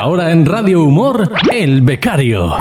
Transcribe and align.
Ahora 0.00 0.30
en 0.30 0.46
Radio 0.46 0.84
Humor, 0.84 1.28
El 1.52 1.82
Becario. 1.82 2.54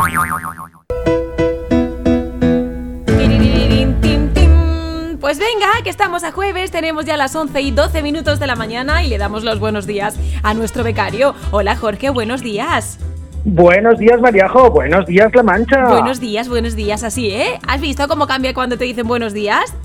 Pues 5.20 5.38
venga, 5.38 5.68
que 5.84 5.92
estamos 5.92 6.23
a 6.23 6.31
jueves, 6.31 6.71
tenemos 6.71 7.05
ya 7.05 7.15
las 7.15 7.36
11 7.36 7.62
y 7.62 7.70
12 7.70 8.02
minutos 8.02 8.39
de 8.39 8.47
la 8.47 8.55
mañana 8.55 9.04
y 9.04 9.10
le 9.10 9.20
damos 9.20 9.44
los 9.44 9.60
buenos 9.60 9.86
días 9.86 10.20
a 10.42 10.55
nuestro 10.55 10.84
becario. 10.84 11.36
Hola 11.52 11.76
Jorge, 11.76 12.10
buenos 12.10 12.42
días. 12.42 12.97
Buenos 13.46 13.99
días, 13.99 14.19
Mariajo. 14.19 14.72
Buenos 14.72 15.06
días, 15.06 15.29
La 15.35 15.44
Mancha. 15.44 15.85
Buenos 15.90 16.20
días, 16.20 16.50
buenos 16.50 16.76
días, 16.76 17.04
así, 17.04 17.30
¿eh? 17.30 17.60
¿Has 17.68 17.82
visto 17.82 18.08
cómo 18.08 18.26
cambia 18.26 18.56
cuando 18.56 18.80
te 18.80 18.86
dicen 18.86 19.08
buenos 19.08 19.34
días? 19.34 19.76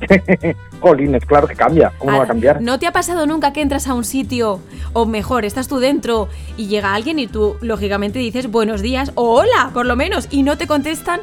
Jolines, 0.80 1.24
claro 1.24 1.46
que 1.46 1.54
cambia. 1.54 1.92
¿Cómo 1.98 2.10
no 2.12 2.16
va 2.18 2.22
a 2.22 2.26
Ah, 2.26 2.28
cambiar? 2.28 2.60
¿No 2.60 2.78
te 2.78 2.86
ha 2.86 2.92
pasado 2.92 3.26
nunca 3.26 3.52
que 3.52 3.60
entras 3.62 3.86
a 3.88 3.94
un 3.94 4.04
sitio, 4.04 4.60
o 4.92 5.06
mejor, 5.06 5.44
estás 5.44 5.68
tú 5.68 5.78
dentro 5.78 6.28
y 6.56 6.66
llega 6.66 6.94
alguien 6.94 7.18
y 7.18 7.26
tú, 7.26 7.56
lógicamente, 7.60 8.18
dices 8.18 8.50
buenos 8.50 8.82
días 8.82 9.12
o 9.14 9.30
hola, 9.40 9.70
por 9.72 9.86
lo 9.86 9.96
menos, 9.96 10.28
y 10.30 10.42
no 10.42 10.58
te 10.58 10.66
contestan? 10.66 11.20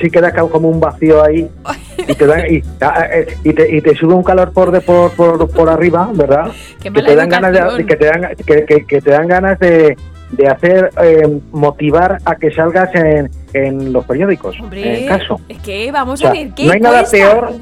Sí 0.00 0.10
queda 0.10 0.32
como 0.32 0.68
un 0.68 0.80
vacío 0.80 1.22
ahí 1.22 1.48
y 2.08 2.14
te, 2.14 2.26
da- 2.26 2.48
y, 2.48 2.62
ah, 2.80 3.06
y 3.44 3.52
te, 3.52 3.76
y 3.76 3.80
te 3.80 3.94
sube 3.94 4.12
un 4.14 4.24
calor 4.24 4.52
por, 4.52 4.72
de, 4.72 4.80
por, 4.80 5.12
por, 5.12 5.48
por 5.50 5.68
arriba, 5.70 6.10
¿verdad? 6.12 6.50
Qué 6.82 6.92
que 6.92 7.00
te 7.02 7.14
dan 7.14 7.28
ganas 7.28 7.52
de, 7.76 7.86
que 7.86 7.96
te 7.96 8.06
dan, 8.06 8.22
que, 8.44 8.64
que- 8.64 8.84
que 8.86 9.00
te 9.00 9.10
dan 9.10 9.28
ganas 9.28 9.56
de, 9.60 9.96
de 10.32 10.48
hacer 10.48 10.90
eh, 11.00 11.38
motivar 11.52 12.18
a 12.24 12.34
que 12.34 12.50
salgas 12.50 12.92
en, 12.96 13.30
en 13.52 13.92
los 13.92 14.04
periódicos. 14.04 14.58
Hombre, 14.58 15.02
En 15.02 15.08
caso. 15.08 15.40
es 15.48 15.58
que 15.58 15.92
vamos 15.92 16.14
O 16.14 16.22
sea, 16.22 16.30
a 16.30 16.32
ver, 16.32 16.50
¿qué 16.56 16.66
no 16.66 16.72
hay 16.72 16.80
nada 16.80 17.04
peor. 17.08 17.52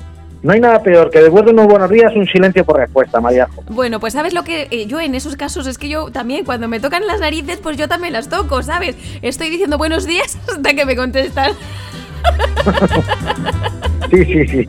No 0.43 0.53
hay 0.53 0.61
nada 0.61 0.83
peor 0.83 1.11
que 1.11 1.21
después 1.21 1.45
de 1.45 1.53
unos 1.53 1.67
buenos 1.67 1.89
días 1.89 2.13
un 2.17 2.27
silencio 2.27 2.65
por 2.65 2.77
respuesta, 2.77 3.21
Mariajo. 3.21 3.63
Bueno, 3.69 4.01
pues 4.01 4.13
sabes 4.13 4.35
lo 4.35 4.43
que 4.43 4.67
eh, 4.71 4.87
yo 4.87 5.01
en 5.01 5.15
esos 5.15 5.37
casos 5.37 5.67
es 5.69 5.79
que 5.79 5.89
yo 5.89 6.11
también 6.11 6.45
cuando 6.45 6.67
me 6.67 6.81
tocan 6.81 7.07
las 7.07 7.21
narices, 7.21 7.59
pues 7.63 7.77
yo 7.77 7.89
también 7.89 8.13
las 8.13 8.29
toco, 8.29 8.63
¿sabes? 8.63 8.97
Estoy 9.23 9.51
diciendo 9.51 9.79
buenos 9.79 10.05
días 10.05 10.37
hasta 10.53 10.75
que 10.75 10.85
me 10.85 10.97
contestan. 10.97 11.53
Sí, 14.11 14.27
sí, 14.27 14.47
sí. 14.47 14.69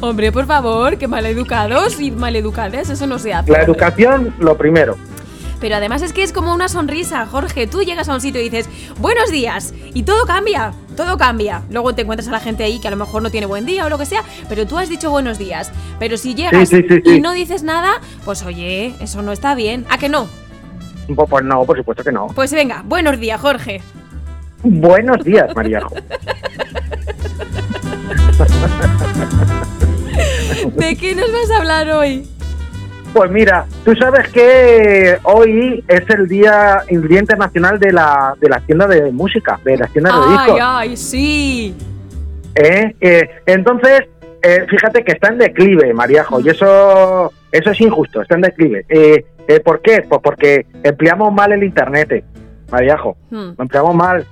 Hombre, 0.00 0.32
por 0.32 0.46
favor, 0.46 0.98
que 0.98 1.06
maleducados 1.06 2.00
y 2.00 2.10
maleducadas, 2.10 2.90
eso 2.90 3.06
no 3.06 3.20
se 3.20 3.32
hace. 3.32 3.52
La 3.52 3.62
educación, 3.62 4.34
lo 4.40 4.56
primero. 4.56 4.96
Pero 5.60 5.76
además 5.76 6.02
es 6.02 6.12
que 6.12 6.22
es 6.22 6.32
como 6.32 6.54
una 6.54 6.68
sonrisa, 6.68 7.26
Jorge. 7.26 7.66
Tú 7.66 7.82
llegas 7.82 8.08
a 8.08 8.14
un 8.14 8.20
sitio 8.20 8.40
y 8.40 8.48
dices, 8.48 8.68
buenos 8.98 9.30
días, 9.30 9.74
y 9.94 10.02
todo 10.04 10.24
cambia, 10.26 10.72
todo 10.96 11.18
cambia. 11.18 11.62
Luego 11.70 11.94
te 11.94 12.02
encuentras 12.02 12.28
a 12.28 12.32
la 12.32 12.40
gente 12.40 12.64
ahí 12.64 12.80
que 12.80 12.88
a 12.88 12.90
lo 12.90 12.96
mejor 12.96 13.22
no 13.22 13.30
tiene 13.30 13.46
buen 13.46 13.66
día 13.66 13.84
o 13.86 13.90
lo 13.90 13.98
que 13.98 14.06
sea, 14.06 14.22
pero 14.48 14.66
tú 14.66 14.78
has 14.78 14.88
dicho 14.88 15.10
buenos 15.10 15.38
días. 15.38 15.70
Pero 15.98 16.16
si 16.16 16.34
llegas 16.34 16.68
Sí, 16.68 16.76
sí, 16.76 16.82
sí, 16.88 17.00
sí. 17.04 17.16
y 17.16 17.20
no 17.20 17.32
dices 17.32 17.62
nada, 17.62 18.00
pues 18.24 18.42
oye, 18.44 18.94
eso 19.00 19.22
no 19.22 19.32
está 19.32 19.54
bien. 19.54 19.84
¿A 19.90 19.98
que 19.98 20.08
no? 20.08 20.28
Pues, 21.14 21.44
no, 21.44 21.64
por 21.64 21.76
supuesto 21.76 22.02
que 22.04 22.12
no. 22.12 22.28
Pues 22.28 22.52
venga, 22.52 22.82
buenos 22.86 23.18
días, 23.20 23.40
Jorge. 23.40 23.82
Buenos 24.62 25.22
días, 25.24 25.54
Mariajo. 25.54 25.94
¿De 30.76 30.96
qué 30.96 31.14
nos 31.14 31.30
vas 31.32 31.50
a 31.50 31.56
hablar 31.58 31.90
hoy? 31.90 32.26
Pues 33.12 33.30
mira, 33.30 33.64
tú 33.84 33.94
sabes 33.96 34.28
que 34.28 35.16
hoy 35.24 35.84
es 35.88 36.08
el 36.10 36.28
día, 36.28 36.82
el 36.86 37.08
día 37.08 37.18
internacional 37.20 37.78
de 37.80 37.92
la, 37.92 38.34
de 38.40 38.48
la 38.48 38.60
tienda 38.60 38.86
de 38.86 39.10
música, 39.10 39.58
de 39.64 39.76
las 39.78 39.90
tiendas 39.92 40.14
de 40.14 40.20
Ay, 40.26 40.30
discos. 40.38 40.60
ay, 40.62 40.96
sí. 40.96 41.74
¿eh? 42.54 42.94
Eh, 43.00 43.30
entonces, 43.46 44.02
eh, 44.42 44.64
fíjate 44.68 45.02
que 45.02 45.12
está 45.12 45.28
en 45.28 45.38
declive, 45.38 45.92
Mariajo, 45.92 46.38
y 46.40 46.50
eso, 46.50 47.32
eso 47.50 47.70
es 47.72 47.80
injusto, 47.80 48.22
está 48.22 48.36
en 48.36 48.42
declive. 48.42 48.86
Eh, 48.88 49.24
eh, 49.48 49.58
¿Por 49.60 49.80
qué? 49.82 50.04
Pues 50.08 50.20
porque 50.22 50.66
empleamos 50.84 51.32
mal 51.32 51.50
el 51.50 51.64
internet, 51.64 52.24
Mariajo, 52.70 53.16
Hmm. 53.30 53.50
lo 53.58 53.62
empleamos 53.62 53.94
mal. 53.96 54.24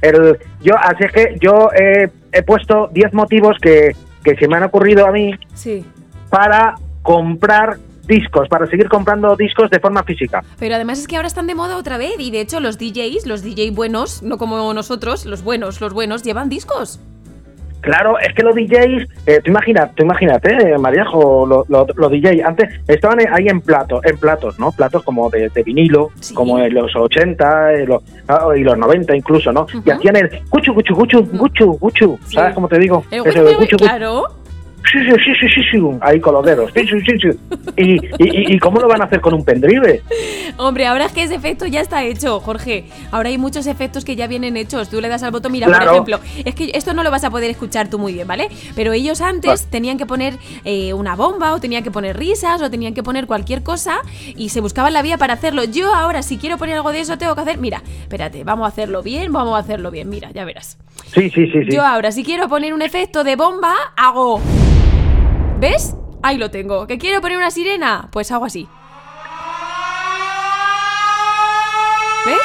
El, 0.00 0.38
yo, 0.62 0.76
así 0.78 1.04
es 1.04 1.12
que 1.12 1.36
yo 1.40 1.70
eh, 1.76 2.08
he 2.30 2.42
puesto 2.44 2.88
10 2.92 3.14
motivos 3.14 3.56
que, 3.60 3.96
que 4.22 4.36
se 4.36 4.46
me 4.46 4.56
han 4.58 4.62
ocurrido 4.64 5.06
a 5.06 5.10
mí 5.10 5.32
Sí. 5.54 5.84
para 6.30 6.76
comprar 7.02 7.78
discos, 8.06 8.48
para 8.48 8.66
seguir 8.66 8.88
comprando 8.88 9.36
discos 9.36 9.70
de 9.70 9.80
forma 9.80 10.02
física. 10.04 10.42
Pero 10.58 10.74
además 10.74 10.98
es 10.98 11.06
que 11.08 11.16
ahora 11.16 11.28
están 11.28 11.46
de 11.46 11.54
moda 11.54 11.76
otra 11.76 11.98
vez 11.98 12.12
y 12.18 12.30
de 12.30 12.40
hecho 12.40 12.60
los 12.60 12.78
DJs, 12.78 13.26
los 13.26 13.42
DJ 13.42 13.70
buenos, 13.72 14.22
no 14.22 14.38
como 14.38 14.72
nosotros, 14.74 15.24
los 15.26 15.42
buenos, 15.42 15.80
los 15.80 15.92
buenos 15.92 16.22
llevan 16.22 16.48
discos. 16.48 17.00
Claro, 17.80 18.16
es 18.20 18.32
que 18.34 18.44
los 18.44 18.54
DJs, 18.54 19.08
eh, 19.26 19.40
tú 19.44 19.50
imaginas, 19.50 19.92
tú 19.96 20.04
imagínate, 20.04 20.54
eh, 20.54 20.78
Mariajo, 20.78 21.44
lo- 21.44 21.64
lo- 21.68 21.84
los 21.96 22.10
DJs 22.12 22.44
antes 22.44 22.68
estaban 22.86 23.18
ahí 23.32 23.48
en 23.48 23.60
platos, 23.60 24.00
en 24.04 24.16
platos, 24.18 24.56
¿no? 24.60 24.70
Platos 24.70 25.02
como 25.02 25.28
de, 25.30 25.48
de 25.48 25.62
vinilo, 25.64 26.10
Sí. 26.20 26.32
como 26.32 26.60
en 26.60 26.72
los 26.74 26.94
80 26.94 27.72
eh, 27.72 27.84
los- 27.86 28.00
ah, 28.28 28.46
y 28.56 28.60
los 28.60 28.78
90 28.78 29.16
incluso, 29.16 29.50
¿no? 29.50 29.66
Y 29.84 29.90
hacían 29.90 30.14
el 30.14 30.30
cuchu, 30.48 30.72
cuchu, 30.74 30.94
cuchu, 30.94 31.28
cuchu, 31.36 31.78
cuchu, 31.80 32.18
Sí. 32.26 32.34
¿sabes 32.36 32.54
cómo 32.54 32.68
te 32.68 32.78
digo? 32.78 33.04
El 33.10 33.26
Eso 33.26 33.42
de 33.42 33.54
cuchu, 33.56 33.70
cuchu. 33.70 33.76
claro. 33.78 34.26
Sí, 34.90 34.98
sí, 35.04 35.32
sí, 35.40 35.46
sí, 35.54 35.60
sí, 35.70 35.78
ahí 36.00 36.20
con 36.20 36.34
los 36.34 36.44
dedos. 36.44 36.70
Sí, 36.74 36.86
sí, 36.86 37.00
sí, 37.06 37.12
sí. 37.20 37.38
¿Y, 37.76 37.92
y, 38.18 38.54
y- 38.54 38.58
cómo 38.58 38.80
lo 38.80 38.88
van 38.88 39.02
a 39.02 39.04
hacer 39.04 39.20
con 39.20 39.34
un 39.34 39.44
pendrive? 39.44 40.02
Hombre, 40.58 40.86
ahora 40.86 41.06
es 41.06 41.12
que 41.12 41.22
ese 41.22 41.34
efecto 41.34 41.66
ya 41.66 41.80
está 41.80 42.02
hecho, 42.04 42.40
Jorge. 42.40 42.84
Ahora 43.10 43.28
hay 43.30 43.38
muchos 43.38 43.66
efectos 43.66 44.04
que 44.04 44.16
ya 44.16 44.26
vienen 44.26 44.56
hechos. 44.56 44.88
Tú 44.90 45.00
le 45.00 45.08
das 45.08 45.22
al 45.22 45.30
botón, 45.30 45.52
mira, 45.52 45.66
Claro. 45.66 45.84
por 45.84 45.92
ejemplo, 45.92 46.20
es 46.44 46.54
que 46.54 46.72
esto 46.74 46.94
no 46.94 47.02
lo 47.02 47.10
vas 47.10 47.24
a 47.24 47.30
poder 47.30 47.50
escuchar 47.50 47.88
tú 47.88 47.98
muy 47.98 48.12
bien, 48.12 48.26
¿vale? 48.28 48.48
Pero 48.74 48.92
ellos 48.92 49.20
antes 49.20 49.66
tenían 49.66 49.98
que 49.98 50.06
poner 50.06 50.34
eh, 50.64 50.92
una 50.94 51.16
bomba 51.16 51.52
o 51.54 51.60
tenían 51.60 51.82
que 51.82 51.90
poner 51.90 52.16
risas 52.16 52.60
o 52.62 52.70
tenían 52.70 52.94
que 52.94 53.02
poner 53.02 53.26
cualquier 53.26 53.62
cosa 53.62 54.00
y 54.36 54.50
se 54.50 54.60
buscaban 54.60 54.92
la 54.92 55.02
vía 55.02 55.16
para 55.18 55.34
hacerlo. 55.34 55.64
Yo 55.64 55.94
ahora, 55.94 56.22
si 56.22 56.36
quiero 56.38 56.58
poner 56.58 56.76
algo 56.76 56.92
de 56.92 57.00
eso, 57.00 57.16
tengo 57.18 57.34
que 57.34 57.40
hacer, 57.40 57.58
mira, 57.58 57.82
espérate, 58.02 58.44
vamos 58.44 58.64
a 58.66 58.68
hacerlo 58.68 59.02
bien, 59.02 59.32
vamos 59.32 59.54
a 59.54 59.58
hacerlo 59.58 59.90
bien, 59.90 60.08
mira, 60.08 60.30
ya 60.32 60.44
verás. 60.44 60.78
Sí, 61.14 61.30
sí, 61.30 61.46
sí, 61.46 61.64
sí. 61.64 61.74
Yo 61.74 61.82
ahora, 61.84 62.12
si 62.12 62.24
quiero 62.24 62.48
poner 62.48 62.74
un 62.74 62.82
efecto 62.82 63.24
de 63.24 63.36
bomba, 63.36 63.74
hago... 63.96 64.40
¿Ves? 65.62 65.94
Ahí 66.24 66.38
lo 66.38 66.50
tengo. 66.50 66.88
¿Que 66.88 66.98
quiero 66.98 67.20
poner 67.20 67.36
una 67.38 67.52
sirena? 67.52 68.08
Pues 68.10 68.32
hago 68.32 68.44
así. 68.46 68.66
¿Ves? 72.26 72.40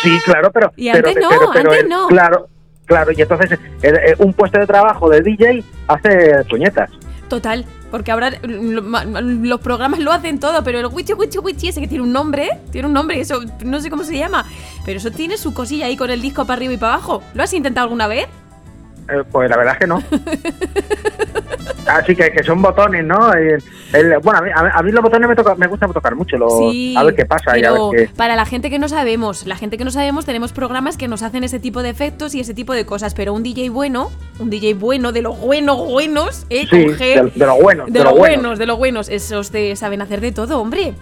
Sí, 0.00 0.20
claro, 0.24 0.52
pero. 0.52 0.70
Y 0.76 0.92
pero- 0.92 1.08
antes 1.08 1.20
no, 1.22 1.28
pero- 1.28 1.50
pero 1.52 1.70
antes 1.70 1.82
el- 1.82 1.88
no. 1.88 2.06
Claro, 2.06 2.48
claro, 2.86 3.10
y 3.10 3.20
entonces 3.20 3.58
un 4.18 4.32
puesto 4.32 4.60
de 4.60 4.66
trabajo 4.68 5.10
de 5.10 5.22
DJ 5.22 5.64
hace 5.88 6.44
puñetas. 6.48 6.88
Total, 7.28 7.64
porque 7.90 8.12
ahora 8.12 8.30
los 8.44 9.60
programas 9.60 9.98
lo 9.98 10.12
hacen 10.12 10.38
todo, 10.38 10.62
pero 10.62 10.78
el 10.78 10.86
wichi 10.86 11.14
wichi 11.14 11.38
wichi 11.38 11.68
ese 11.68 11.80
que 11.80 11.88
tiene 11.88 12.04
un 12.04 12.12
nombre, 12.12 12.48
tiene 12.70 12.86
un 12.86 12.94
nombre, 12.94 13.18
eso 13.18 13.40
no 13.64 13.80
sé 13.80 13.90
cómo 13.90 14.04
se 14.04 14.16
llama, 14.16 14.44
pero 14.84 14.98
eso 14.98 15.10
tiene 15.10 15.36
su 15.36 15.52
cosilla 15.52 15.86
ahí 15.86 15.96
con 15.96 16.10
el 16.10 16.20
disco 16.22 16.44
para 16.44 16.58
arriba 16.58 16.74
y 16.74 16.76
para 16.76 16.94
abajo. 16.94 17.24
¿Lo 17.34 17.42
has 17.42 17.52
intentado 17.54 17.84
alguna 17.86 18.06
vez? 18.06 18.28
Eh, 19.08 19.22
pues 19.30 19.50
la 19.50 19.56
verdad 19.56 19.74
es 19.74 19.80
que 19.80 19.86
no. 19.86 20.02
Así 21.86 22.16
que, 22.16 22.30
que 22.32 22.42
son 22.42 22.62
botones, 22.62 23.04
¿no? 23.04 23.32
El- 23.34 23.62
el- 23.92 24.18
bueno, 24.22 24.38
a 24.38 24.42
mí, 24.42 24.50
a 24.72 24.82
mí- 24.82 24.90
los 24.90 25.02
botones 25.02 25.28
me, 25.28 25.36
toca, 25.36 25.54
me 25.54 25.66
gusta 25.66 25.86
tocar 25.88 26.14
mucho. 26.16 26.38
Lo, 26.38 26.48
sí. 26.70 26.94
a 26.96 27.02
ver 27.04 27.14
qué 27.14 27.26
pasa. 27.26 27.58
y 27.58 27.64
a 27.64 27.72
ver 27.72 27.80
qué- 27.94 28.08
para 28.16 28.36
la 28.36 28.46
gente 28.46 28.70
que 28.70 28.78
no 28.78 28.88
sabemos, 28.88 29.46
la 29.46 29.56
gente 29.56 29.76
que 29.76 29.84
no 29.84 29.90
sabemos, 29.90 30.24
tenemos 30.24 30.52
programas 30.52 30.96
que 30.96 31.08
nos 31.08 31.22
hacen 31.22 31.44
ese 31.44 31.60
tipo 31.60 31.82
de 31.82 31.90
efectos 31.90 32.34
y 32.34 32.40
ese 32.40 32.54
tipo 32.54 32.72
de 32.72 32.86
cosas, 32.86 33.12
pero 33.14 33.34
un 33.34 33.42
DJ 33.42 33.68
bueno, 33.70 34.10
un 34.38 34.48
DJ 34.48 34.74
bueno, 34.74 35.12
de 35.12 35.20
los 35.22 35.38
buenos, 35.38 35.76
buenos, 35.86 36.46
¿eh? 36.48 36.62
Sí, 36.70 36.84
Con 36.86 36.94
G, 36.96 36.98
de, 36.98 37.30
de 37.38 37.46
lo 37.46 37.56
bueno. 37.60 37.84
de, 37.86 38.02
los 38.02 38.16
buenos, 38.16 38.58
de 38.58 38.66
los 38.66 38.78
buenos, 38.78 39.08
esos 39.10 39.50
te 39.50 39.76
saben 39.76 40.00
hacer 40.00 40.20
de 40.22 40.32
todo, 40.32 40.60
hombre. 40.60 40.94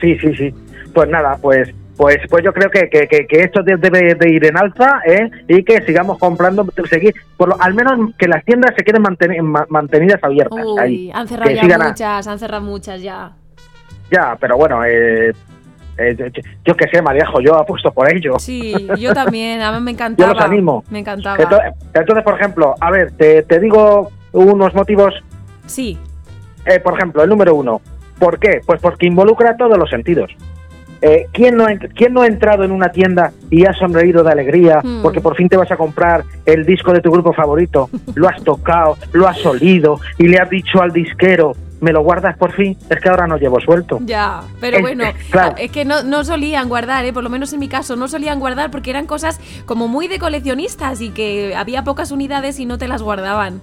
Sí, 0.00 0.16
sí, 0.18 0.34
sí. 0.36 0.54
Pues 0.94 1.08
nada, 1.10 1.36
pues 1.40 1.68
pues 1.98 2.16
pues 2.30 2.42
yo 2.44 2.52
creo 2.54 2.70
que, 2.70 2.88
que, 2.88 3.06
que, 3.08 3.26
que 3.26 3.40
esto 3.40 3.62
de- 3.62 3.76
debe 3.76 4.14
de 4.14 4.30
ir 4.30 4.46
en 4.46 4.56
alza 4.56 5.00
¿eh? 5.04 5.28
y 5.48 5.62
que 5.64 5.82
sigamos 5.82 6.16
comprando, 6.18 6.64
seguir, 6.88 7.12
por 7.36 7.48
lo, 7.50 7.60
al 7.60 7.74
menos 7.74 8.14
que 8.16 8.28
las 8.28 8.42
tiendas 8.44 8.72
se 8.76 8.84
queden 8.84 9.02
manteni- 9.02 9.42
ma- 9.42 9.66
mantenidas 9.68 10.22
abiertas. 10.22 10.64
Uy, 10.64 10.78
ahí. 10.80 11.10
han 11.12 11.26
cerrado 11.28 11.50
Que 11.50 11.56
ya 11.68 11.74
a- 11.74 11.88
muchas, 11.88 12.26
han 12.28 12.38
cerrado 12.38 12.62
muchas 12.62 13.02
ya. 13.02 13.32
Ya, 14.10 14.38
pero 14.40 14.56
bueno, 14.56 14.84
eh, 14.86 15.32
eh, 15.98 16.16
yo, 16.16 16.26
yo 16.64 16.74
qué 16.76 16.86
sé, 16.90 17.02
Mariajo, 17.02 17.40
yo 17.40 17.56
apuesto 17.56 17.90
por 17.92 18.10
ello. 18.10 18.38
Sí, 18.38 18.86
yo 18.98 19.12
también, 19.12 19.60
a 19.60 19.72
mí 19.72 19.80
me 19.84 19.90
encantaba. 19.90 20.28
Yo 20.32 20.34
los 20.34 20.44
animo. 20.44 20.84
Me 20.90 21.00
encantaba. 21.00 21.36
Entonces, 21.42 21.72
entonces, 21.92 22.24
por 22.24 22.34
ejemplo, 22.40 22.74
a 22.80 22.90
ver, 22.92 23.10
te, 23.12 23.42
te 23.42 23.58
digo 23.58 24.10
unos 24.32 24.72
motivos. 24.74 25.12
Sí, 25.66 25.98
Eh, 26.64 26.78
por 26.80 26.94
ejemplo, 26.94 27.22
el 27.24 27.28
número 27.28 27.54
uno. 27.56 27.80
¿Por 28.18 28.38
qué? 28.38 28.60
Pues 28.64 28.80
porque 28.80 29.06
involucra 29.06 29.56
todos 29.56 29.76
los 29.76 29.90
sentidos. 29.90 30.30
Eh, 31.00 31.26
¿quién, 31.32 31.56
no 31.56 31.64
ha, 31.66 31.70
ent- 31.70 31.92
¿Quién 31.94 32.12
no 32.12 32.22
ha 32.22 32.26
entrado 32.26 32.64
en 32.64 32.72
una 32.72 32.90
tienda 32.90 33.32
y 33.50 33.64
ha 33.66 33.72
sonreído 33.72 34.24
de 34.24 34.32
alegría 34.32 34.80
Hmm. 34.82 35.02
porque 35.02 35.20
por 35.20 35.36
fin 35.36 35.48
te 35.48 35.56
vas 35.56 35.70
a 35.70 35.76
comprar 35.76 36.24
el 36.44 36.64
disco 36.66 36.92
de 36.92 37.00
tu 37.00 37.10
grupo 37.12 37.32
favorito? 37.32 37.88
Lo 38.14 38.28
has 38.28 38.42
tocado, 38.42 38.96
lo 39.12 39.28
has 39.28 39.44
olido 39.46 40.00
y 40.18 40.26
le 40.28 40.38
has 40.38 40.50
dicho 40.50 40.82
al 40.82 40.90
disquero, 40.92 41.52
¿me 41.80 41.92
lo 41.92 42.00
guardas 42.02 42.36
por 42.36 42.52
fin? 42.52 42.76
Es 42.90 42.98
que 43.00 43.08
ahora 43.08 43.28
no 43.28 43.36
llevo 43.36 43.60
suelto. 43.60 44.00
ya. 44.04 44.40
Pero 44.60 44.78
Es- 44.78 44.82
bueno, 44.82 45.04
claro. 45.30 45.54
es 45.56 45.70
que 45.70 45.84
no, 45.84 46.02
no 46.02 46.24
solían 46.24 46.68
guardar, 46.68 47.04
¿eh? 47.04 47.12
por 47.12 47.22
lo 47.22 47.30
menos 47.30 47.52
en 47.52 47.60
mi 47.60 47.68
caso, 47.68 47.94
no 47.94 48.08
solían 48.08 48.40
guardar 48.40 48.70
porque 48.72 48.90
eran 48.90 49.06
cosas 49.06 49.40
como 49.66 49.86
muy 49.86 50.08
de 50.08 50.18
coleccionistas 50.18 51.00
y 51.00 51.10
que 51.10 51.54
había 51.56 51.84
pocas 51.84 52.10
unidades 52.10 52.58
y 52.58 52.66
no 52.66 52.76
te 52.76 52.88
las 52.88 53.02
guardaban. 53.02 53.60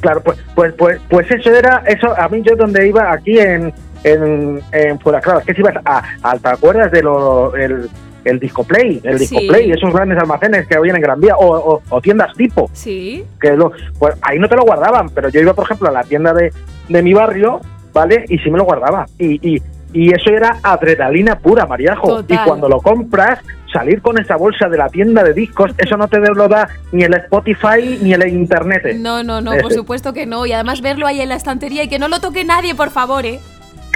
Claro, 0.00 0.20
pues, 0.22 0.38
pues, 0.54 0.74
pues, 0.74 1.00
pues 1.08 1.30
eso 1.30 1.50
era, 1.54 1.82
eso 1.86 2.12
a 2.20 2.28
mí 2.28 2.42
yo 2.44 2.54
donde 2.54 2.86
iba 2.86 3.10
aquí 3.12 3.38
en, 3.38 3.72
en, 4.04 4.60
en 4.72 4.98
Fuenlabrada, 5.00 5.40
es 5.40 5.46
que 5.46 5.54
si 5.54 5.60
ibas 5.60 5.74
a, 5.84 6.02
a- 6.22 6.38
¿te 6.38 6.48
acuerdas 6.48 6.90
de 6.92 7.02
lo, 7.02 7.54
el, 7.56 7.88
el 8.24 8.38
Disco 8.40 8.64
Play? 8.64 9.00
El 9.04 9.18
Disco 9.18 9.38
Sí. 9.40 9.48
Play, 9.48 9.70
esos 9.72 9.92
grandes 9.92 10.18
almacenes 10.18 10.66
que 10.66 10.76
había 10.76 10.94
en 10.94 11.00
Gran 11.00 11.20
Vía, 11.20 11.36
o, 11.36 11.46
o- 11.74 11.82
o 11.88 12.00
tiendas 12.00 12.32
tipo, 12.36 12.68
Sí. 12.72 13.24
que 13.40 13.52
lo, 13.56 13.72
pues 13.98 14.14
ahí 14.22 14.38
no 14.38 14.48
te 14.48 14.56
lo 14.56 14.62
guardaban, 14.64 15.08
pero 15.10 15.28
yo 15.28 15.40
iba, 15.40 15.54
por 15.54 15.64
ejemplo, 15.64 15.88
a 15.88 15.92
la 15.92 16.02
tienda 16.04 16.32
de, 16.32 16.52
de 16.88 17.02
mi 17.02 17.12
barrio, 17.14 17.60
¿vale? 17.92 18.24
Y 18.28 18.38
sí 18.38 18.50
me 18.50 18.58
lo 18.58 18.64
guardaba. 18.64 19.06
Y, 19.18 19.54
y, 19.56 19.62
y 19.92 20.12
eso 20.12 20.30
era 20.30 20.58
adrenalina 20.62 21.38
pura, 21.38 21.64
Mariajo. 21.66 22.08
Total. 22.08 22.36
Y 22.36 22.46
cuando 22.46 22.68
lo 22.68 22.80
compras, 22.80 23.38
salir 23.72 24.02
con 24.02 24.18
esa 24.18 24.36
bolsa 24.36 24.68
de 24.68 24.76
la 24.76 24.88
tienda 24.88 25.22
de 25.22 25.32
discos, 25.32 25.70
eso 25.78 25.96
no 25.96 26.06
te 26.08 26.18
lo 26.18 26.48
da 26.48 26.68
ni 26.92 27.04
el 27.04 27.14
Spotify 27.14 27.98
ni 28.02 28.12
el 28.12 28.26
Internet. 28.28 28.96
No, 28.96 29.22
no, 29.22 29.40
no, 29.40 29.52
por 29.62 29.72
supuesto 29.72 30.12
que 30.12 30.26
no. 30.26 30.44
Y 30.46 30.52
además 30.52 30.82
verlo 30.82 31.06
ahí 31.06 31.20
en 31.20 31.28
la 31.30 31.36
estantería 31.36 31.84
y 31.84 31.88
que 31.88 31.98
no 31.98 32.08
lo 32.08 32.20
toque 32.20 32.44
nadie, 32.44 32.74
por 32.74 32.90
favor, 32.90 33.24
¿eh? 33.24 33.38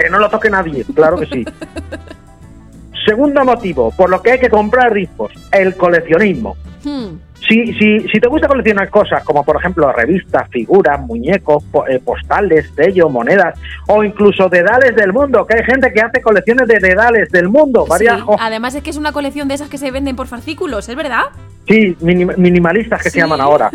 Que 0.01 0.09
no 0.09 0.17
lo 0.19 0.29
toque 0.29 0.49
nadie, 0.49 0.83
claro 0.95 1.17
que 1.17 1.25
sí. 1.27 1.45
Segundo 3.05 3.43
motivo, 3.43 3.91
por 3.91 4.09
lo 4.09 4.21
que 4.21 4.31
hay 4.31 4.39
que 4.39 4.49
comprar 4.49 4.93
discos, 4.93 5.31
el 5.51 5.75
coleccionismo. 5.75 6.55
Hmm. 6.83 7.17
Si, 7.47 7.73
si, 7.73 7.99
si 8.07 8.19
te 8.19 8.27
gusta 8.27 8.47
coleccionar 8.47 8.89
cosas 8.91 9.23
como 9.23 9.43
por 9.43 9.55
ejemplo 9.57 9.91
revistas, 9.91 10.47
figuras, 10.49 10.99
muñecos, 11.01 11.63
eh, 11.89 11.99
postales, 11.99 12.69
sellos, 12.75 13.11
monedas 13.11 13.59
o 13.87 14.03
incluso 14.03 14.47
dedales 14.47 14.95
del 14.95 15.11
mundo, 15.11 15.45
que 15.47 15.55
hay 15.57 15.63
gente 15.63 15.91
que 15.91 16.01
hace 16.01 16.21
colecciones 16.21 16.67
de 16.67 16.79
dedales 16.79 17.29
del 17.31 17.49
mundo, 17.49 17.87
Sí. 17.97 18.05
Además 18.39 18.75
es 18.75 18.83
que 18.83 18.91
es 18.91 18.97
una 18.97 19.11
colección 19.11 19.47
de 19.47 19.55
esas 19.55 19.69
que 19.69 19.79
se 19.79 19.89
venden 19.89 20.15
por 20.15 20.27
fascículos, 20.27 20.87
¿es 20.87 20.95
verdad? 20.95 21.23
Sí, 21.67 21.95
minim- 22.01 22.37
minimalistas 22.37 23.01
que 23.01 23.09
Sí. 23.09 23.15
se 23.15 23.19
llaman 23.21 23.41
ahora. 23.41 23.71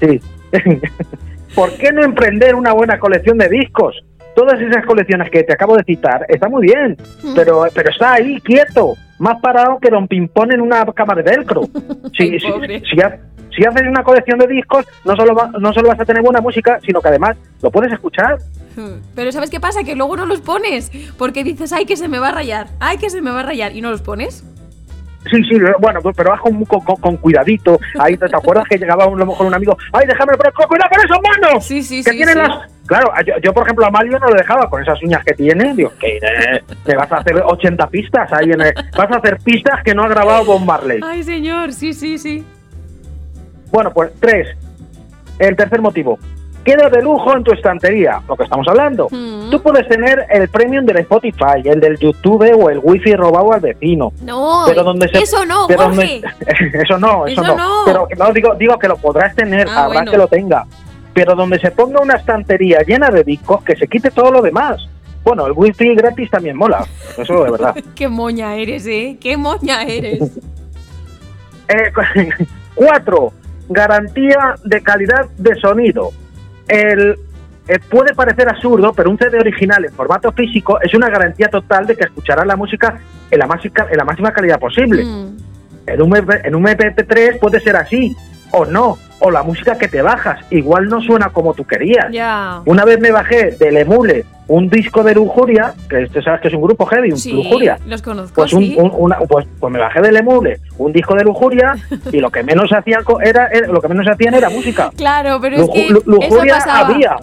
Sí. 0.00 0.20
¿Por 1.54 1.72
qué 1.76 1.92
no 1.92 2.02
emprender 2.04 2.56
una 2.56 2.72
buena 2.72 2.98
colección 2.98 3.38
de 3.38 3.48
discos? 3.48 3.94
Todas 4.36 4.60
esas 4.60 4.84
colecciones 4.86 5.30
que 5.30 5.42
te 5.42 5.52
acabo 5.54 5.76
de 5.76 5.82
citar 5.82 6.24
está 6.28 6.48
muy 6.48 6.66
bien, 6.66 6.96
Mm. 7.24 7.34
pero, 7.34 7.64
pero 7.74 7.90
está 7.90 8.12
ahí 8.12 8.38
quieto, 8.42 8.94
más 9.18 9.40
parado 9.40 9.78
que 9.80 9.88
Don 9.90 10.06
Pimpón 10.06 10.52
en 10.52 10.60
una 10.60 10.84
cama 10.92 11.14
de 11.14 11.22
velcro. 11.22 11.62
Si, 12.16 12.22
Ay, 12.22 12.38
si, 12.38 12.46
pobre. 12.52 12.82
si 12.88 13.00
ha- 13.00 13.18
si 13.56 13.64
haces 13.66 13.82
una 13.88 14.02
colección 14.04 14.38
de 14.38 14.46
discos, 14.46 14.84
no 15.06 15.16
solo, 15.16 15.34
va- 15.34 15.50
no 15.58 15.72
solo 15.72 15.88
vas 15.88 15.98
a 15.98 16.04
tener 16.04 16.22
buena 16.22 16.40
música, 16.42 16.78
sino 16.84 17.00
que 17.00 17.08
además 17.08 17.36
lo 17.62 17.70
puedes 17.70 17.90
escuchar. 17.90 18.36
Hmm. 18.76 19.00
Pero 19.14 19.32
¿sabes 19.32 19.48
qué 19.48 19.58
pasa? 19.60 19.82
Que 19.82 19.94
luego 19.96 20.14
no 20.18 20.26
los 20.26 20.42
pones. 20.42 20.90
Porque 21.16 21.42
dices, 21.42 21.72
ay, 21.72 21.86
que 21.86 21.96
se 21.96 22.06
me 22.08 22.18
va 22.18 22.28
a 22.28 22.32
rayar. 22.32 22.66
Ay, 22.80 22.98
que 22.98 23.08
se 23.08 23.22
me 23.22 23.30
va 23.30 23.40
a 23.40 23.42
rayar. 23.44 23.74
Y 23.74 23.80
no 23.80 23.90
los 23.90 24.02
pones. 24.02 24.44
Sí, 25.30 25.42
sí, 25.44 25.58
bueno, 25.80 26.00
pero 26.16 26.30
vas 26.30 26.40
con, 26.40 26.64
con, 26.64 26.80
con- 26.80 27.16
cuidadito. 27.16 27.78
Ahí 27.98 28.16
te, 28.16 28.26
acuerdas 28.26 28.64
que 28.68 28.78
llegaba 28.78 29.04
a 29.04 29.10
lo 29.10 29.26
mejor 29.26 29.46
un 29.46 29.54
amigo, 29.54 29.76
ay, 29.92 30.06
déjame, 30.06 30.32
pero 30.36 30.52
cuidado 30.68 30.90
con 30.90 31.04
esos 31.04 31.18
manos. 31.22 31.64
Sí, 31.64 31.82
sí, 31.82 32.02
que 32.04 32.10
sí, 32.10 32.16
tienen 32.16 32.34
sí. 32.34 32.40
las. 32.40 32.72
Claro, 32.86 33.12
yo, 33.26 33.34
yo, 33.42 33.52
por 33.52 33.64
ejemplo 33.64 33.84
a 33.84 33.90
Mario 33.90 34.18
no 34.20 34.28
lo 34.28 34.34
dejaba 34.36 34.70
con 34.70 34.80
esas 34.80 35.02
uñas 35.02 35.24
que 35.24 35.34
tiene. 35.34 35.74
Digo, 35.74 35.92
que 35.98 36.18
eh, 36.18 36.62
te 36.84 36.94
vas 36.94 37.10
a 37.10 37.16
hacer 37.16 37.34
80 37.44 37.88
pistas 37.88 38.32
ahí 38.32 38.50
en 38.52 38.60
el- 38.60 38.74
Vas 38.96 39.10
a 39.10 39.16
hacer 39.16 39.38
pistas 39.38 39.82
que 39.82 39.94
no 39.94 40.04
ha 40.04 40.08
grabado 40.08 40.44
Bob 40.44 40.64
Marley. 40.64 41.00
Ay, 41.02 41.22
señor, 41.24 41.72
sí, 41.72 41.92
sí, 41.92 42.18
sí. 42.18 42.44
Bueno, 43.72 43.90
pues 43.92 44.12
tres. 44.20 44.56
El 45.38 45.56
tercer 45.56 45.80
motivo. 45.80 46.18
Queda 46.66 46.90
de 46.90 47.00
lujo 47.00 47.32
en 47.36 47.44
tu 47.44 47.52
estantería, 47.52 48.20
lo 48.28 48.36
que 48.36 48.42
estamos 48.42 48.66
hablando. 48.68 49.06
Mm. 49.08 49.50
Tú 49.50 49.62
puedes 49.62 49.86
tener 49.88 50.26
el 50.30 50.48
premium 50.48 50.84
del 50.84 50.96
Spotify, 50.96 51.62
el 51.64 51.78
del 51.78 51.96
YouTube 51.96 52.42
o 52.60 52.68
el 52.70 52.80
wifi 52.82 53.14
robado 53.14 53.52
al 53.52 53.60
vecino. 53.60 54.12
No, 54.22 54.64
pero 54.66 54.82
donde 54.82 55.06
se, 55.08 55.18
eso 55.18 55.46
no, 55.46 55.66
pero 55.68 55.84
Jorge. 55.84 56.22
donde- 56.22 56.78
eso 56.82 56.98
no, 56.98 57.24
eso, 57.28 57.40
Eso 57.42 57.56
no. 57.56 57.56
no. 57.56 57.82
Pero 57.86 58.08
no 58.18 58.32
digo, 58.32 58.54
digo 58.56 58.76
que 58.80 58.88
lo 58.88 58.96
podrás 58.96 59.32
tener, 59.36 59.68
Ah, 59.70 59.84
habrá 59.84 59.98
bueno. 60.00 60.10
que 60.10 60.18
lo 60.18 60.26
tenga. 60.26 60.66
Pero 61.14 61.36
donde 61.36 61.60
se 61.60 61.70
ponga 61.70 62.00
una 62.02 62.14
estantería 62.14 62.80
llena 62.80 63.10
de 63.10 63.22
discos, 63.22 63.62
que 63.62 63.76
se 63.76 63.86
quite 63.86 64.10
todo 64.10 64.32
lo 64.32 64.42
demás. 64.42 64.88
Bueno, 65.22 65.46
el 65.46 65.52
wifi 65.52 65.94
gratis 65.94 66.28
también 66.30 66.56
mola, 66.56 66.84
eso 67.16 67.44
de 67.44 67.50
verdad. 67.52 67.76
Qué 67.94 68.08
moña 68.08 68.56
eres, 68.56 68.84
¿eh? 68.88 69.16
Qué 69.20 69.36
moña 69.36 69.84
eres. 69.84 70.32
Eh, 71.68 71.92
cuatro, 72.76 73.32
garantía 73.68 74.54
de 74.64 74.80
calidad 74.82 75.26
de 75.36 75.54
sonido. 75.56 76.10
El, 76.68 77.16
eh, 77.68 77.78
puede 77.90 78.14
parecer 78.14 78.48
absurdo, 78.48 78.92
pero 78.92 79.10
un 79.10 79.18
CD 79.18 79.38
original 79.38 79.84
en 79.84 79.92
formato 79.92 80.30
físico 80.32 80.80
es 80.80 80.94
una 80.94 81.08
garantía 81.08 81.48
total 81.48 81.86
de 81.86 81.96
que 81.96 82.04
escucharás 82.04 82.46
la 82.46 82.56
música 82.56 82.98
en 83.30 83.38
la 83.38 83.46
máxima, 83.46 83.86
en 83.90 83.96
la 83.96 84.04
máxima 84.04 84.32
calidad 84.32 84.58
posible. 84.58 85.04
Mm. 85.04 85.36
En 85.86 86.02
un, 86.02 86.16
en 86.16 86.54
un 86.54 86.64
MP3 86.64 87.38
puede 87.38 87.60
ser 87.60 87.76
así, 87.76 88.16
o 88.50 88.64
no, 88.64 88.98
o 89.18 89.30
la 89.30 89.42
música 89.42 89.76
que 89.78 89.88
te 89.88 90.02
bajas, 90.02 90.38
igual 90.50 90.88
no 90.88 91.00
suena 91.00 91.30
como 91.30 91.54
tú 91.54 91.64
querías. 91.64 92.06
Una 92.66 92.84
vez 92.84 93.00
me 93.00 93.10
bajé 93.10 93.52
del 93.52 93.76
Emule 93.78 94.24
un 94.48 94.68
disco 94.68 95.02
de 95.02 95.12
Lujuria, 95.12 95.74
que 95.90 96.06
tú 96.06 96.22
sabes 96.22 96.40
que 96.40 96.48
es 96.48 96.54
un 96.54 96.62
grupo 96.62 96.86
heavy, 96.86 97.10
un 97.10 97.18
Sí, 97.18 97.32
Lujuria. 97.32 97.78
los 97.84 98.00
conozco, 98.00 98.34
Pues, 98.36 98.52
un- 98.52 98.62
sí. 98.62 98.76
un- 98.78 98.92
una- 98.94 99.18
pues, 99.18 99.44
pues 99.58 99.72
me 99.72 99.80
bajé 99.80 100.00
del 100.02 100.16
Emule 100.16 100.60
un 100.78 100.92
disco 100.92 101.16
de 101.16 101.24
Lujuria 101.24 101.74
y 102.12 102.20
lo 102.20 102.30
que 102.30 102.44
menos 102.44 102.70
hacían 102.72 103.02
era, 103.24 103.48
era- 103.48 103.66
lo 103.66 103.80
que 103.80 103.88
menos 103.88 104.06
hacían 104.08 104.34
era 104.34 104.48
música. 104.48 104.90
Claro, 104.96 105.38
pero 105.40 105.56
es 105.56 105.70
que 105.70 105.90
lu- 105.90 106.02
lujuria 106.06 106.58
eso 106.58 106.70
había. 106.70 107.16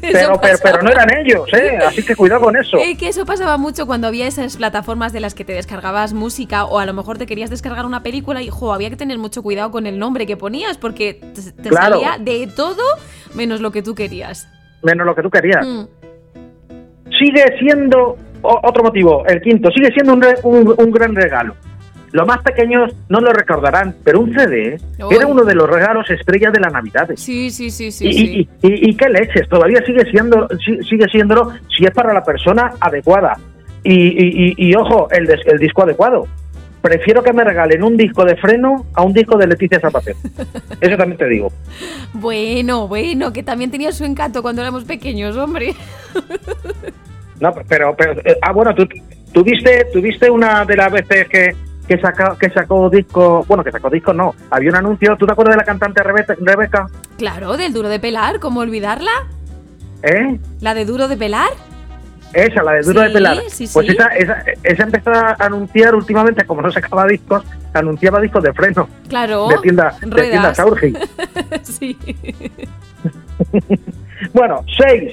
Pero, 0.00 0.38
pero, 0.40 0.40
pero 0.40 0.58
pasaba. 0.58 0.82
no 0.82 0.90
eran 0.90 1.08
ellos, 1.18 1.52
¿eh? 1.52 1.78
Así 1.84 2.02
que 2.02 2.14
cuidado 2.14 2.42
con 2.42 2.56
eso. 2.56 2.76
Eh, 2.78 2.96
que 2.96 3.08
eso 3.08 3.26
pasaba 3.26 3.56
mucho 3.58 3.86
cuando 3.86 4.06
había 4.06 4.26
esas 4.26 4.56
plataformas 4.56 5.12
de 5.12 5.20
las 5.20 5.34
que 5.34 5.44
te 5.44 5.52
descargabas 5.52 6.12
música 6.12 6.64
o 6.64 6.78
a 6.78 6.86
lo 6.86 6.92
mejor 6.94 7.18
te 7.18 7.26
querías 7.26 7.50
descargar 7.50 7.84
una 7.86 8.02
película 8.02 8.40
y 8.42 8.48
jo, 8.48 8.72
había 8.72 8.88
que 8.90 8.96
tener 8.96 9.18
mucho 9.18 9.42
cuidado 9.42 9.70
con 9.70 9.86
el 9.86 9.98
nombre 9.98 10.26
que 10.26 10.36
ponías 10.36 10.78
porque 10.78 11.14
te, 11.14 11.52
te 11.52 11.68
Claro. 11.68 12.00
salía 12.00 12.18
de 12.18 12.46
todo 12.54 12.82
menos 13.34 13.60
lo 13.60 13.72
que 13.72 13.82
tú 13.82 13.94
querías. 13.94 14.48
Menos 14.82 15.06
lo 15.06 15.14
que 15.14 15.22
tú 15.22 15.30
querías. 15.30 15.66
Mm. 15.66 15.84
sigue 17.18 17.44
siendo 17.58 18.16
o- 18.42 18.60
otro 18.62 18.82
motivo, 18.84 19.24
el 19.26 19.40
quinto, 19.40 19.70
sigue 19.74 19.90
siendo 19.92 20.12
un, 20.12 20.22
re- 20.22 20.38
un- 20.44 20.74
un 20.76 20.90
gran 20.90 21.14
regalo. 21.14 21.56
Los 22.12 22.26
más 22.26 22.38
pequeños 22.42 22.92
no 23.08 23.20
lo 23.20 23.32
recordarán, 23.32 23.94
pero 24.04 24.20
un 24.20 24.32
CD 24.34 24.78
Uy. 24.98 25.14
era 25.14 25.26
uno 25.26 25.44
de 25.44 25.54
los 25.54 25.68
regalos 25.68 26.08
estrellas 26.10 26.52
de 26.52 26.60
las 26.60 26.72
Navidades. 26.72 27.20
Sí, 27.20 27.50
sí, 27.50 27.70
sí, 27.70 27.90
sí, 27.90 28.08
y, 28.08 28.12
sí. 28.12 28.48
y- 28.62 28.66
y- 28.68 28.90
y 28.90 28.96
qué 28.96 29.08
leches, 29.08 29.48
todavía 29.48 29.82
sigue 29.84 30.08
siendo 30.10 30.48
si- 30.64 30.82
sigue 30.88 31.06
siéndolo 31.10 31.50
si 31.76 31.84
es 31.84 31.90
para 31.90 32.14
la 32.14 32.22
persona 32.24 32.72
adecuada. 32.80 33.34
Y, 33.82 33.92
y- 33.92 34.54
y- 34.56 34.68
y, 34.70 34.74
ojo, 34.74 35.08
el, 35.10 35.26
des- 35.26 35.46
el 35.46 35.58
disco 35.58 35.82
adecuado. 35.82 36.26
Prefiero 36.82 37.22
que 37.22 37.32
me 37.32 37.42
regalen 37.42 37.82
un 37.82 37.96
disco 37.96 38.24
de 38.24 38.36
freno 38.36 38.86
a 38.94 39.02
un 39.02 39.12
disco 39.12 39.36
de 39.36 39.48
Leticia 39.48 39.80
Sabater. 39.80 40.14
Eso 40.80 40.96
también 40.96 41.18
te 41.18 41.26
digo. 41.28 41.52
Bueno, 42.12 42.86
bueno, 42.86 43.32
que 43.32 43.42
también 43.42 43.70
tenía 43.72 43.90
su 43.92 44.04
encanto 44.04 44.40
cuando 44.42 44.62
éramos 44.62 44.84
pequeños, 44.84 45.36
hombre. 45.36 45.74
No, 47.40 47.52
pero, 47.68 47.94
pero 47.96 48.12
eh, 48.24 48.38
ah, 48.40 48.52
bueno, 48.52 48.74
tú 48.74 48.88
tuviste, 49.32 49.86
tuviste 49.92 50.30
una 50.30 50.64
de 50.64 50.74
las 50.76 50.90
veces 50.90 51.28
que, 51.28 51.54
que, 51.88 51.98
saca, 52.00 52.36
que 52.38 52.50
sacó 52.50 52.88
disco, 52.90 53.44
bueno, 53.48 53.62
que 53.64 53.70
sacó 53.72 53.88
disco, 53.90 54.12
no, 54.12 54.34
había 54.50 54.70
un 54.70 54.76
anuncio, 54.76 55.16
¿tú 55.16 55.26
te 55.26 55.32
acuerdas 55.32 55.54
de 55.54 55.58
la 55.58 55.64
cantante 55.64 56.02
Rebeca? 56.02 56.86
Claro, 57.18 57.56
del 57.56 57.72
duro 57.72 57.88
de 57.88 58.00
pelar, 58.00 58.40
¿cómo 58.40 58.60
olvidarla? 58.60 59.10
¿Eh? 60.02 60.38
¿La 60.60 60.74
de 60.74 60.84
duro 60.84 61.08
de 61.08 61.16
pelar? 61.16 61.50
Esa, 62.32 62.62
la 62.62 62.72
de 62.72 62.82
Duro 62.82 63.00
Sí, 63.00 63.06
de 63.06 63.12
Pelar. 63.14 63.36
sí, 63.48 63.68
pues 63.72 63.86
sí. 63.86 63.92
Esa, 63.92 64.08
esa, 64.08 64.44
esa 64.64 64.82
empezó 64.82 65.10
a 65.10 65.36
anunciar 65.38 65.94
últimamente, 65.94 66.44
como 66.44 66.60
no 66.60 66.70
sacaba 66.70 67.06
discos, 67.06 67.42
anunciaba 67.72 68.20
discos 68.20 68.42
de 68.42 68.52
freno, 68.52 68.88
Claro. 69.08 69.48
de 69.48 69.56
tienda, 69.58 69.94
de 70.02 70.22
tienda. 70.30 70.54
Saurgi. 70.54 70.92
sí. 71.62 71.96
Bueno, 74.32 74.64
seis, 74.78 75.12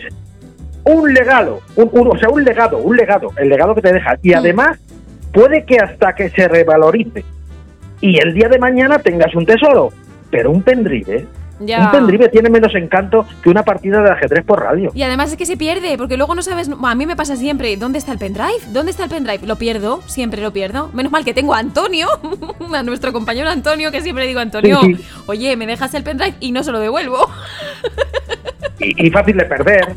un 0.85 1.13
legado, 1.13 1.59
un, 1.75 1.89
un- 1.91 2.15
o 2.15 2.19
sea, 2.19 2.29
un 2.29 2.43
legado, 2.43 2.77
un 2.77 2.95
legado, 2.95 3.31
el 3.37 3.49
legado 3.49 3.75
que 3.75 3.81
te 3.81 3.93
deja. 3.93 4.17
Y 4.21 4.29
Mm. 4.31 4.33
Puede 5.33 5.65
que 5.65 5.77
hasta 5.79 6.13
que 6.15 6.29
se 6.29 6.47
revalorice 6.47 7.25
y 8.01 8.17
el 8.19 8.33
día 8.33 8.49
de 8.49 8.59
mañana 8.59 8.99
tengas 8.99 9.33
un 9.35 9.45
tesoro, 9.45 9.89
pero 10.29 10.51
un 10.51 10.61
pendrive, 10.61 11.25
Ya. 11.59 11.85
un 11.85 11.91
pendrive 11.91 12.27
tiene 12.29 12.49
menos 12.49 12.75
encanto 12.75 13.25
que 13.41 13.49
una 13.49 13.63
partida 13.63 14.01
de 14.01 14.09
ajedrez 14.11 14.43
por 14.43 14.61
radio. 14.61 14.91
Y 14.93 15.03
además 15.03 15.31
es 15.31 15.37
que 15.37 15.45
se 15.45 15.55
pierde, 15.55 15.97
porque 15.97 16.17
luego 16.17 16.35
no 16.35 16.41
sabes. 16.41 16.69
A 16.83 16.95
mí 16.95 17.05
me 17.05 17.15
pasa 17.15 17.35
siempre. 17.37 17.77
¿Dónde 17.77 17.99
está 17.99 18.11
el 18.11 18.17
pendrive? 18.19 18.59
¿Dónde 18.73 18.91
está 18.91 19.05
el 19.05 19.09
pendrive? 19.09 19.47
Lo 19.47 19.55
pierdo, 19.55 20.01
siempre 20.05 20.41
lo 20.41 20.51
pierdo. 20.51 20.89
Menos 20.93 21.11
mal 21.13 21.23
que 21.23 21.33
tengo 21.33 21.53
a 21.53 21.59
Antonio, 21.59 22.07
a 22.73 22.83
nuestro 22.83 23.13
compañero 23.13 23.49
Antonio, 23.49 23.91
que 23.91 24.01
siempre 24.01 24.27
digo, 24.27 24.39
Antonio, 24.41 24.81
Sí, 24.81 24.95
sí. 24.95 25.03
oye, 25.27 25.55
me 25.55 25.65
dejas 25.65 25.93
el 25.93 26.03
pendrive 26.03 26.35
y 26.41 26.51
no 26.51 26.63
se 26.63 26.71
lo 26.71 26.79
devuelvo. 26.79 27.17
Y, 28.79 29.07
y 29.07 29.11
fácil 29.11 29.37
de 29.37 29.45
perder. 29.45 29.95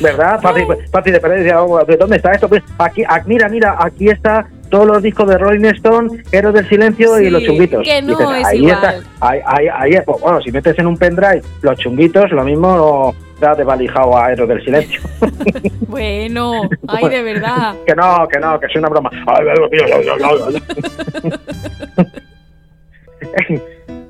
¿Verdad? 0.00 0.40
Fácil, 0.40 0.66
fácil 0.90 1.12
de. 1.12 1.20
Decía, 1.20 1.62
oh, 1.62 1.84
¿de 1.84 1.96
¿Dónde 1.96 2.16
está 2.16 2.32
esto? 2.32 2.48
Pues 2.48 2.62
aquí, 2.78 3.02
ah, 3.08 3.22
mira, 3.26 3.48
mira, 3.48 3.76
aquí 3.78 4.08
está 4.08 4.46
todos 4.68 4.86
los 4.86 5.02
discos 5.02 5.28
de 5.28 5.36
Rolling 5.36 5.66
Stone, 5.66 6.22
Héroes 6.30 6.54
del 6.54 6.68
Silencio 6.68 7.16
Sí, 7.16 7.24
y 7.24 7.30
los 7.30 7.42
chunguitos. 7.42 7.84
que 7.84 8.00
no 8.02 8.16
Dices, 8.16 8.26
es 8.38 8.46
ahí 8.46 8.58
igual. 8.58 8.74
Está, 8.74 8.94
ahí, 9.20 9.40
ahí, 9.44 9.66
ahí 9.72 9.90
es. 9.92 10.04
Pues, 10.04 10.20
bueno, 10.20 10.40
si 10.40 10.52
metes 10.52 10.78
en 10.78 10.86
un 10.86 10.96
pendrive 10.96 11.42
los 11.62 11.78
chunguitos, 11.78 12.30
lo 12.30 12.44
mismo 12.44 12.76
no 12.76 13.14
da 13.40 13.54
de 13.54 13.64
valijado 13.64 14.16
a 14.16 14.32
Héroes 14.32 14.48
del 14.48 14.64
Silencio. 14.64 15.00
bueno, 15.88 16.68
ay, 16.86 17.08
de 17.08 17.22
verdad. 17.22 17.74
que 17.86 17.94
no, 17.94 18.28
que 18.28 18.38
no, 18.38 18.60
que 18.60 18.66
es 18.66 18.76
una 18.76 18.88
broma. 18.88 19.10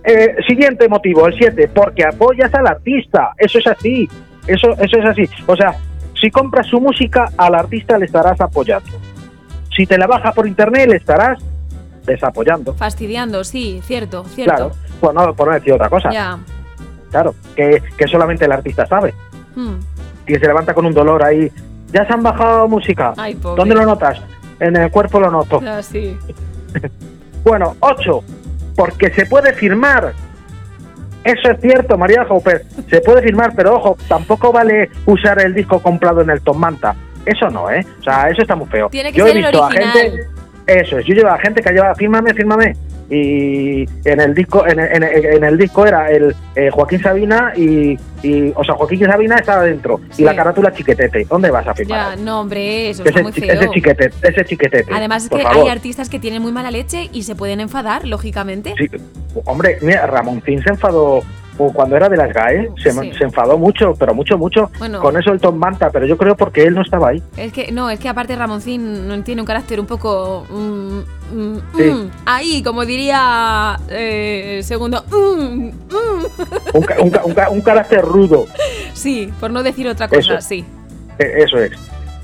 Eh, 0.02 0.34
siguiente 0.48 0.88
motivo, 0.88 1.26
el 1.26 1.34
7, 1.34 1.68
porque 1.74 2.02
apoyas 2.04 2.52
al 2.54 2.66
artista. 2.66 3.32
Eso 3.36 3.58
es 3.58 3.66
así. 3.66 4.08
Eso, 4.46 4.72
eso 4.78 4.98
es 4.98 5.04
así. 5.04 5.28
O 5.46 5.56
sea, 5.56 5.76
si 6.20 6.30
compras 6.30 6.66
su 6.66 6.80
música, 6.80 7.30
al 7.36 7.54
artista 7.54 7.98
le 7.98 8.06
estarás 8.06 8.40
apoyando. 8.40 8.90
Si 9.74 9.86
te 9.86 9.96
la 9.96 10.06
bajas 10.06 10.34
por 10.34 10.46
internet, 10.46 10.88
le 10.88 10.96
estarás 10.96 11.38
desapoyando. 12.04 12.74
Fastidiando, 12.74 13.44
sí, 13.44 13.80
cierto, 13.84 14.24
cierto. 14.24 14.54
Claro, 14.54 14.72
por 15.00 15.14
no, 15.14 15.34
por 15.34 15.48
no 15.48 15.54
decir 15.54 15.72
otra 15.72 15.88
cosa. 15.88 16.10
Ya. 16.10 16.38
Claro, 17.10 17.34
que, 17.56 17.82
que 17.96 18.06
solamente 18.06 18.44
el 18.44 18.52
artista 18.52 18.86
sabe. 18.86 19.14
Hmm. 19.54 19.78
Y 20.26 20.34
se 20.34 20.46
levanta 20.46 20.74
con 20.74 20.86
un 20.86 20.94
dolor 20.94 21.24
ahí. 21.24 21.50
Ya 21.92 22.06
se 22.06 22.12
han 22.12 22.22
bajado 22.22 22.68
música. 22.68 23.14
Ay. 23.16 23.34
¿Dónde 23.34 23.74
lo 23.74 23.84
notas? 23.84 24.20
En 24.60 24.76
el 24.76 24.90
cuerpo 24.90 25.18
lo 25.20 25.30
noto. 25.30 25.60
Sí. 25.82 26.16
Bueno, 27.42 27.74
ocho, 27.80 28.22
porque 28.76 29.10
se 29.14 29.24
puede 29.24 29.54
firmar. 29.54 30.12
Eso 31.24 31.50
es 31.50 31.60
cierto, 31.60 31.98
María 31.98 32.24
Hopper. 32.28 32.64
Se 32.88 33.00
puede 33.00 33.22
firmar, 33.22 33.52
pero 33.54 33.74
ojo, 33.76 33.96
tampoco 34.08 34.52
vale 34.52 34.88
usar 35.06 35.40
el 35.40 35.54
disco 35.54 35.80
comprado 35.80 36.22
en 36.22 36.30
el 36.30 36.40
Tom 36.40 36.58
Manta. 36.58 36.94
Eso 37.26 37.50
no, 37.50 37.70
¿eh? 37.70 37.84
O 38.00 38.02
sea, 38.02 38.28
eso 38.30 38.40
está 38.42 38.56
muy 38.56 38.66
feo. 38.68 38.88
Tiene 38.88 39.12
que 39.12 39.18
yo 39.18 39.26
ser 39.26 39.36
he 39.36 39.38
el 39.40 39.44
visto 39.44 39.64
a 39.64 39.70
gente. 39.70 40.26
Eso 40.66 40.98
es, 40.98 41.04
yo 41.06 41.14
llevo 41.14 41.28
a 41.28 41.38
gente 41.38 41.60
que 41.62 41.68
ha 41.68 41.72
llevado, 41.72 41.94
fírmame, 41.96 42.32
fírmame. 42.32 42.74
Y 43.10 43.86
en 44.04 44.20
el 44.20 44.34
disco, 44.34 44.64
en, 44.66 44.78
en- 44.78 45.02
en 45.02 45.44
el 45.44 45.58
disco 45.58 45.84
era 45.84 46.08
el 46.10 46.34
eh, 46.54 46.70
Joaquín 46.70 47.02
Sabina 47.02 47.52
y, 47.56 47.98
y, 48.22 48.50
o 48.54 48.62
sea, 48.64 48.74
Joaquín 48.74 49.06
Sabina 49.06 49.36
estaba 49.36 49.62
dentro 49.62 50.00
Sí. 50.10 50.22
y 50.22 50.24
la 50.24 50.34
carátula 50.36 50.72
chiquetete. 50.72 51.24
¿Dónde 51.28 51.50
vas 51.50 51.66
a 51.66 51.74
firmar? 51.74 52.16
Ya, 52.16 52.22
no, 52.22 52.40
hombre, 52.40 52.90
eso 52.90 53.02
está 53.04 53.20
ese, 53.20 53.22
muy 53.22 53.32
feo. 53.32 53.52
ese 53.52 53.70
chiquetete, 53.70 54.28
ese 54.28 54.44
chiquetete. 54.44 54.92
Además 54.92 55.24
es 55.24 55.30
que 55.30 55.42
favor. 55.42 55.62
hay 55.64 55.68
artistas 55.68 56.08
que 56.08 56.18
tienen 56.18 56.42
muy 56.42 56.52
mala 56.52 56.70
leche 56.70 57.08
y 57.12 57.22
se 57.22 57.34
pueden 57.34 57.60
enfadar, 57.60 58.06
lógicamente. 58.06 58.74
Sí, 58.76 58.86
hombre, 59.44 59.78
mira, 59.82 60.06
Ramoncín 60.06 60.62
se 60.62 60.70
enfadó 60.70 61.20
cuando 61.74 61.94
era 61.94 62.08
de 62.08 62.16
las 62.16 62.32
GAE, 62.32 62.70
se, 62.82 62.90
Sí. 62.90 63.12
se 63.18 63.24
enfadó 63.24 63.58
mucho, 63.58 63.92
pero 63.98 64.14
mucho, 64.14 64.38
mucho 64.38 64.70
Bueno. 64.78 64.98
con 65.02 65.18
eso 65.18 65.30
el 65.30 65.40
Tom 65.40 65.56
Manta, 65.58 65.90
pero 65.90 66.06
yo 66.06 66.16
creo 66.16 66.34
porque 66.34 66.62
él 66.62 66.72
no 66.74 66.80
estaba 66.80 67.08
ahí. 67.10 67.22
Es 67.36 67.52
que, 67.52 67.70
no, 67.70 67.90
es 67.90 68.00
que 68.00 68.08
aparte 68.08 68.34
Ramoncín 68.34 69.22
tiene 69.24 69.42
un 69.42 69.46
carácter 69.46 69.78
un 69.78 69.84
poco... 69.86 70.46
mm, 70.48 71.00
mm, 71.32 71.56
Sí. 71.76 71.82
mm, 71.84 72.10
ahí, 72.26 72.62
como 72.62 72.84
diría 72.84 73.78
eh, 73.88 74.56
el 74.58 74.64
segundo... 74.64 75.04
mm. 75.10 75.70
Un, 76.74 76.82
ca- 76.82 76.96
un 77.00 77.10
ca- 77.10 77.24
un 77.24 77.34
ca- 77.34 77.50
un 77.50 77.60
carácter 77.60 78.02
rudo, 78.02 78.46
Sí, 78.92 79.30
por 79.40 79.50
no 79.50 79.62
decir 79.62 79.88
otra 79.88 80.08
cosa, 80.08 80.18
Eso. 80.38 80.40
sí. 80.40 80.64
eh, 81.18 81.32
eso 81.44 81.58
es. 81.58 81.72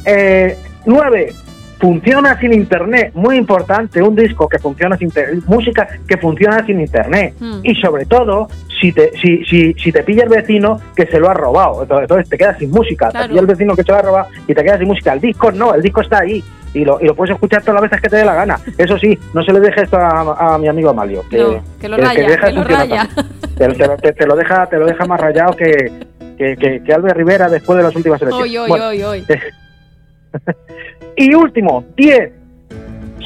Eh, 0.04 0.56
nueve, 0.84 1.32
funciona 1.80 2.38
sin 2.40 2.52
internet, 2.52 3.10
muy 3.14 3.36
importante, 3.36 4.00
un 4.02 4.14
disco 4.14 4.48
que 4.48 4.58
funciona 4.58 4.96
sin 4.96 5.10
música 5.46 5.88
que 6.06 6.16
funciona 6.16 6.64
sin 6.64 6.80
internet. 6.80 7.34
Y 7.62 7.75
sobre 7.76 8.06
todo, 8.06 8.48
si 8.80 8.92
te, 8.92 9.10
si, 9.20 9.44
si, 9.44 9.75
si 9.75 9.92
te 9.92 10.02
pilla 10.02 10.25
el 10.25 10.28
vecino 10.28 10.80
que 10.94 11.06
se 11.06 11.18
lo 11.18 11.28
ha 11.30 11.34
robado, 11.34 11.82
entonces, 11.82 12.02
entonces 12.02 12.28
te 12.28 12.38
quedas 12.38 12.58
sin 12.58 12.70
música, 12.70 13.08
Claro. 13.10 13.25
te 13.26 13.28
pilla 13.30 13.40
el 13.40 13.46
vecino 13.46 13.75
que 13.76 13.82
se 13.82 13.92
lo 13.92 13.98
ha 13.98 14.02
robado 14.02 14.28
y 14.46 14.54
te 14.54 14.62
quedas 14.62 14.78
sin 14.78 14.88
música. 14.88 15.12
El 15.12 15.20
disco 15.20 15.50
no, 15.52 15.75
el 15.75 15.82
disco 15.82 16.00
está 16.02 16.20
ahí. 16.20 16.42
Y 16.76 16.85
lo, 16.85 17.00
y 17.00 17.06
lo 17.06 17.14
puedes 17.14 17.35
escuchar 17.35 17.62
todas 17.62 17.80
las 17.80 17.90
veces 17.90 18.02
que 18.02 18.09
te 18.11 18.16
dé 18.16 18.25
la 18.26 18.35
gana. 18.35 18.59
Eso 18.76 18.99
sí, 18.99 19.18
no 19.33 19.42
se 19.42 19.50
le 19.52 19.61
deje 19.61 19.83
esto 19.83 19.97
a, 19.97 20.54
a 20.54 20.59
mi 20.59 20.68
amigo 20.68 20.90
Amalio. 20.90 21.25
Que, 21.30 21.38
No, 21.38 21.62
que 21.80 21.88
lo 21.88 21.97
raya, 21.97 22.28
deja 22.28 22.47
que 22.49 22.52
lo 22.52 22.64
raya. 22.64 23.09
Te, 23.56 23.68
te 23.68 23.87
lo- 23.87 23.97
te- 23.97 24.12
te 24.12 24.26
lo 24.26 24.37
deja, 24.37 24.66
te 24.66 24.76
lo 24.76 24.85
deja 24.87 25.06
más 25.06 25.18
rayado 25.18 25.56
que, 25.56 25.90
que, 26.37 26.92
Albert 26.92 27.16
Rivera 27.16 27.49
después 27.49 27.78
de 27.78 27.83
las 27.85 27.97
últimas 27.97 28.21
elecciones. 28.21 28.50
Hoy, 28.50 28.59
hoy, 28.59 28.68
Bueno, 28.68 28.88
hoy, 28.88 29.02
hoy. 29.02 29.25
y 31.16 31.35
último, 31.35 31.85
10. 31.97 32.33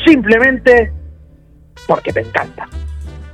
Simplemente 0.06 0.92
porque 1.86 2.12
te 2.12 2.20
encanta. 2.20 2.68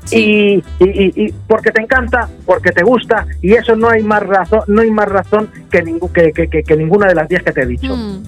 Sí. 0.04 0.62
Y, 0.80 0.84
y, 0.84 1.26
y- 1.26 1.34
porque 1.46 1.72
te 1.72 1.82
encanta, 1.82 2.28
porque 2.44 2.70
te 2.70 2.82
gusta, 2.84 3.26
y 3.42 3.52
eso 3.52 3.76
no 3.76 3.90
hay 3.90 4.02
más 4.02 4.22
razón, 4.22 4.60
no 4.68 4.80
hay 4.82 4.90
más 4.90 5.08
razón 5.08 5.50
que, 5.70 5.84
ningú- 5.84 6.10
que, 6.12 6.32
que- 6.32 6.48
que- 6.48 6.62
que 6.62 6.76
ninguna 6.76 7.06
de 7.08 7.14
las 7.16 7.28
10 7.28 7.42
que 7.42 7.52
te 7.52 7.62
he 7.62 7.66
dicho. 7.66 7.94
Mm, 7.94 8.22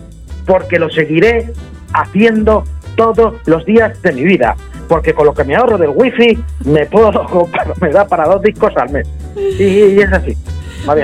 Porque 0.47 0.79
lo 0.79 0.89
seguiré 0.91 1.53
haciendo 1.95 2.65
todos 2.97 3.35
los 3.47 3.65
días 3.65 4.01
de 4.03 4.13
mi 4.13 4.25
vida. 4.25 4.57
Porque 4.89 5.13
con 5.13 5.27
lo 5.27 5.35
que 5.35 5.45
me 5.45 5.55
ahorro 5.55 5.77
del 5.79 5.91
wifi 5.95 6.39
me 6.65 6.87
puedo 6.87 7.13
comprar- 7.31 7.75
me 7.81 7.91
da 7.91 8.07
para 8.07 8.25
dos 8.27 8.43
discos 8.43 8.73
al 8.77 8.91
mes. 8.91 9.07
Y, 9.37 9.63
y 9.63 9.99
es 10.01 10.13
así. 10.13 10.37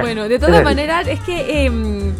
Bueno, 0.03 0.29
de 0.29 0.39
todas 0.39 0.65
maneras, 0.65 1.07
es 1.09 1.21
que 1.21 1.67
em, 1.67 2.13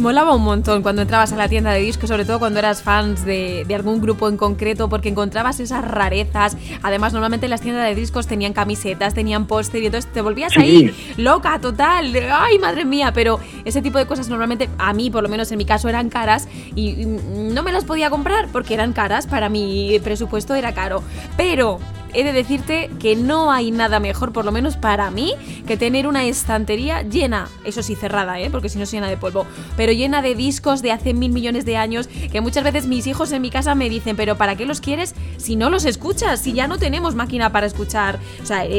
molaba 0.00 0.34
un 0.34 0.42
montón 0.42 0.82
cuando 0.82 1.02
entrabas 1.02 1.32
a 1.32 1.36
la 1.36 1.48
tienda 1.48 1.70
de 1.72 1.80
discos, 1.80 2.08
sobre 2.08 2.24
todo 2.24 2.38
cuando 2.38 2.58
eras 2.58 2.82
fans 2.82 3.24
de, 3.24 3.64
de 3.68 3.74
algún 3.74 4.00
grupo 4.00 4.28
en 4.28 4.36
concreto, 4.36 4.88
porque 4.88 5.08
encontrabas 5.10 5.60
esas 5.60 5.84
rarezas. 5.84 6.56
Además, 6.82 7.12
normalmente 7.12 7.46
las 7.48 7.60
tiendas 7.60 7.84
de 7.86 7.94
discos 7.94 8.26
tenían 8.26 8.52
camisetas, 8.52 9.14
tenían 9.14 9.46
póster 9.46 9.82
y 9.82 9.86
entonces 9.86 10.10
te 10.12 10.20
volvías 10.22 10.52
Sí. 10.54 10.60
ahí 10.60 11.14
loca, 11.16 11.60
total. 11.60 12.12
de, 12.12 12.30
Ay, 12.30 12.58
madre 12.58 12.84
mía, 12.84 13.12
pero 13.12 13.38
ese 13.64 13.82
tipo 13.82 13.98
de 13.98 14.06
cosas 14.06 14.28
normalmente, 14.28 14.68
a 14.78 14.92
mí, 14.92 15.10
por 15.10 15.22
lo 15.22 15.28
menos 15.28 15.52
en 15.52 15.58
mi 15.58 15.64
caso, 15.64 15.88
eran 15.88 16.08
caras 16.08 16.48
y 16.74 17.04
no 17.04 17.62
me 17.62 17.70
las 17.70 17.84
podía 17.84 18.10
comprar 18.10 18.48
porque 18.52 18.74
eran 18.74 18.92
caras. 18.92 19.26
Para 19.26 19.48
mi 19.48 20.00
presupuesto 20.02 20.54
era 20.54 20.72
caro. 20.72 21.02
Pero 21.36 21.78
he 22.14 22.24
de 22.24 22.32
decirte 22.32 22.90
que 22.98 23.16
no 23.16 23.50
hay 23.52 23.70
nada 23.70 24.00
mejor, 24.00 24.32
por 24.32 24.44
lo 24.44 24.52
menos 24.52 24.76
para 24.76 25.10
mí, 25.10 25.34
que 25.66 25.76
tener 25.76 26.06
una 26.06 26.24
estantería 26.24 27.02
llena, 27.02 27.48
eso 27.64 27.82
sí 27.82 27.94
cerrada, 27.94 28.38
¿eh? 28.40 28.48
porque 28.50 28.68
si 28.68 28.78
no 28.78 28.86
se 28.86 28.96
llena 28.96 29.08
de 29.08 29.16
polvo, 29.16 29.46
pero 29.76 29.92
llena 29.92 30.22
de 30.22 30.34
discos 30.34 30.82
de 30.82 30.92
hace 30.92 31.14
mil 31.14 31.32
millones 31.32 31.64
de 31.64 31.76
años, 31.76 32.08
que 32.30 32.40
muchas 32.40 32.64
veces 32.64 32.86
mis 32.86 33.06
hijos 33.06 33.32
en 33.32 33.42
mi 33.42 33.50
casa 33.50 33.74
me 33.74 33.88
dicen, 33.88 34.16
pero 34.16 34.36
¿para 34.36 34.56
qué 34.56 34.66
los 34.66 34.80
quieres 34.80 35.14
si 35.36 35.56
no 35.56 35.70
los 35.70 35.84
escuchas? 35.84 36.40
Si 36.40 36.52
ya 36.52 36.66
no 36.68 36.78
tenemos 36.78 37.14
máquina 37.14 37.50
para 37.52 37.66
escuchar, 37.66 38.18
o 38.42 38.46
sea, 38.46 38.64
eh, 38.64 38.70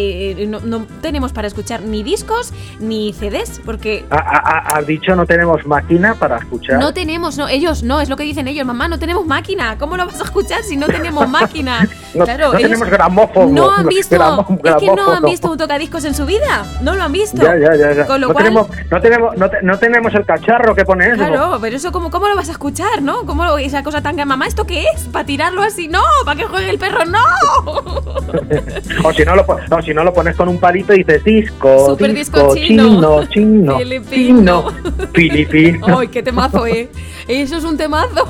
eh, 0.41 0.47
no, 0.47 0.59
no 0.59 0.85
tenemos 1.01 1.31
para 1.33 1.47
escuchar 1.47 1.81
ni 1.81 2.03
discos 2.03 2.53
ni 2.79 3.13
CDs, 3.13 3.61
porque... 3.65 4.05
Ha- 4.09 4.15
ha- 4.17 4.37
ha- 4.73 4.77
Has 4.77 4.87
dicho 4.87 5.15
no 5.15 5.25
tenemos 5.25 5.65
máquina 5.65 6.15
para 6.15 6.37
escuchar. 6.37 6.79
No 6.79 6.93
tenemos, 6.93 7.37
no, 7.37 7.47
ellos 7.47 7.83
no, 7.83 7.99
es 8.01 8.09
lo 8.09 8.15
que 8.15 8.23
dicen 8.23 8.47
ellos, 8.47 8.65
mamá, 8.65 8.87
no 8.87 8.97
tenemos 8.99 9.25
máquina, 9.25 9.77
¿cómo 9.77 9.97
lo 9.97 10.05
vas 10.05 10.21
a 10.21 10.23
escuchar 10.23 10.63
si 10.63 10.77
no 10.77 10.87
tenemos 10.87 11.27
máquina? 11.29 11.87
No- 12.13 12.23
claro, 12.25 12.47
no 12.53 12.59
ellos 12.59 12.71
tenemos 12.71 12.89
gramófono. 13.27 13.51
no 13.53 13.71
han 13.71 13.87
visto, 13.87 14.15
gramo- 14.15 14.45
es 14.63 14.75
que 14.75 14.85
no 14.85 14.91
han 14.91 14.95
gramófono. 14.97 15.27
visto 15.29 15.51
un 15.51 15.57
tocadiscos 15.57 16.05
en 16.05 16.13
su 16.15 16.25
vida, 16.25 16.65
no 16.81 16.95
lo 16.95 17.03
han 17.03 17.11
visto. 17.11 17.41
Ya, 17.41 17.57
ya, 17.57 17.75
ya. 17.75 17.93
ya. 17.93 18.05
Con 18.05 18.21
lo 18.21 18.27
no, 18.27 18.33
cual, 18.33 18.45
tenemos, 18.45 18.67
no, 18.89 19.01
tenemos, 19.01 19.37
no, 19.37 19.49
te- 19.49 19.61
no 19.61 19.77
tenemos 19.79 20.13
el 20.15 20.25
cacharro 20.25 20.75
que 20.75 20.85
pone 20.85 21.07
eso. 21.07 21.15
claro, 21.17 21.57
pero 21.61 21.75
eso 21.75 21.91
cómo, 21.91 22.09
cómo 22.11 22.27
lo 22.27 22.35
vas 22.35 22.49
a 22.49 22.51
escuchar, 22.53 23.01
¿no? 23.01 23.25
¿Cómo 23.25 23.45
lo- 23.45 23.57
esa 23.57 23.83
cosa 23.83 24.01
tan 24.01 24.15
mamá, 24.15 24.45
¿esto 24.47 24.65
qué 24.65 24.83
es? 24.95 25.05
¿Para 25.05 25.25
tirarlo 25.25 25.61
así? 25.63 25.87
No, 25.87 26.01
¿para 26.25 26.37
que 26.39 26.45
juegue 26.45 26.69
el 26.69 26.77
perro? 26.79 27.05
No. 27.05 27.19
O 29.03 29.11
si 29.13 29.23
no 29.23 29.35
lo, 29.35 29.45
o 29.45 29.81
si 29.81 29.93
no 29.93 30.03
lo 30.03 30.13
pones 30.13 30.35
con 30.35 30.47
un 30.47 30.57
palito 30.59 30.93
y 30.93 30.97
dices 31.03 31.23
disco, 31.23 31.87
Super 31.89 32.13
disco, 32.13 32.39
disco 32.53 32.55
chino. 32.55 32.83
chino, 32.83 33.25
chino, 33.25 33.77
Filipino. 33.79 34.65
filipino. 35.13 35.85
Ay, 35.99 36.07
qué 36.09 36.21
temazo, 36.23 36.65
eh. 36.67 36.89
Eso 37.27 37.57
es 37.57 37.63
un 37.63 37.77
temazo. 37.77 38.25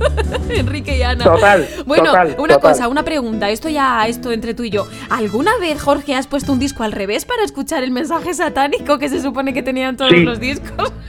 Enrique 0.50 0.96
y 0.96 1.02
Ana. 1.02 1.24
Total, 1.24 1.66
Bueno, 1.86 2.04
total, 2.06 2.34
una 2.38 2.54
total. 2.54 2.60
cosa, 2.72 2.88
una 2.88 3.02
pregunta. 3.04 3.50
Esto 3.50 3.68
ya, 3.68 4.06
esto 4.06 4.32
entre 4.32 4.54
tú 4.54 4.64
y 4.64 4.70
yo. 4.70 4.86
¿Alguna 5.10 5.52
vez, 5.58 5.80
Jorge, 5.80 6.14
has 6.14 6.26
puesto 6.26 6.52
un 6.52 6.58
disco 6.58 6.82
al 6.82 6.92
revés 6.92 7.24
para 7.24 7.42
escuchar 7.44 7.82
el 7.82 7.90
mensaje 7.90 8.34
satánico 8.34 8.98
que 8.98 9.08
se 9.08 9.20
supone 9.22 9.52
que 9.54 9.62
tenían 9.62 9.96
todos 9.96 10.10
Sí. 10.12 10.24
los 10.24 10.38
discos? 10.40 10.92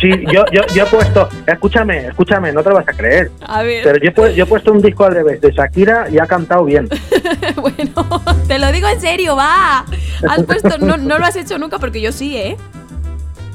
Sí, 0.00 0.10
yo, 0.32 0.44
yo, 0.50 0.62
yo 0.74 0.82
he 0.82 0.86
puesto, 0.86 1.28
escúchame, 1.46 2.06
escúchame, 2.08 2.50
no 2.50 2.64
te 2.64 2.70
lo 2.70 2.74
vas 2.74 2.88
a 2.88 2.92
creer. 2.92 3.30
A 3.46 3.62
ver. 3.62 3.84
Pero 3.84 3.98
yo, 4.28 4.34
yo 4.34 4.42
he 4.42 4.46
puesto 4.46 4.72
un 4.72 4.82
disco 4.82 5.04
al 5.04 5.14
revés 5.14 5.40
de 5.40 5.52
Shakira 5.52 6.08
y 6.10 6.18
ha 6.18 6.26
cantado 6.26 6.64
bien. 6.64 6.88
bueno, 7.56 8.04
te 8.48 8.58
lo 8.58 8.72
digo 8.72 8.88
en 8.88 9.00
serio, 9.00 9.36
va. 9.36 9.84
Has 10.28 10.42
puesto, 10.42 10.78
no, 10.78 10.96
no 10.96 11.18
lo 11.20 11.24
has 11.26 11.36
hecho 11.36 11.56
nunca 11.58 11.78
porque 11.78 12.00
yo 12.00 12.10
sí, 12.10 12.36
¿eh? 12.36 12.56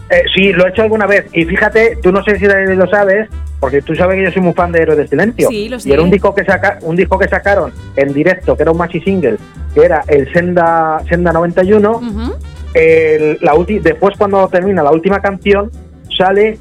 Eh, 0.09 0.23
sí, 0.35 0.53
lo 0.53 0.65
he 0.65 0.69
hecho 0.69 0.83
alguna 0.83 1.05
vez. 1.05 1.25
Y 1.33 1.43
fíjate, 1.45 1.97
tú 2.01 2.11
no 2.11 2.23
sé 2.23 2.37
si 2.37 2.45
lo 2.45 2.87
sabes, 2.87 3.29
porque 3.59 3.81
tú 3.81 3.93
sabes 3.95 4.15
que 4.17 4.23
yo 4.23 4.31
soy 4.31 4.41
muy 4.41 4.53
fan 4.53 4.71
de 4.71 4.81
Héroes 4.81 4.97
del 4.99 5.09
Silencio. 5.09 5.49
Sí, 5.49 5.67
lo 5.67 5.79
sé. 5.79 5.89
Y 5.89 5.91
era 5.93 6.01
un 6.01 6.09
disco 6.11 6.33
que 6.33 6.45
saca, 6.45 6.79
un 6.81 6.95
disco 6.95 7.19
que 7.19 7.27
sacaron 7.27 7.73
en 7.95 8.13
directo, 8.13 8.55
que 8.55 8.63
era 8.63 8.71
un 8.71 8.77
maxi 8.77 9.01
single, 9.01 9.37
que 9.73 9.81
era 9.83 10.03
el 10.07 10.31
Senda, 10.31 11.01
Senda 11.09 11.33
91. 11.33 11.91
Ujú. 11.97 12.33
El- 12.73 13.37
la 13.41 13.53
ulti- 13.53 13.81
después 13.81 14.15
cuando 14.17 14.47
termina 14.47 14.81
la 14.83 14.91
última 14.91 15.19
canción, 15.19 15.71
sale 16.17 16.57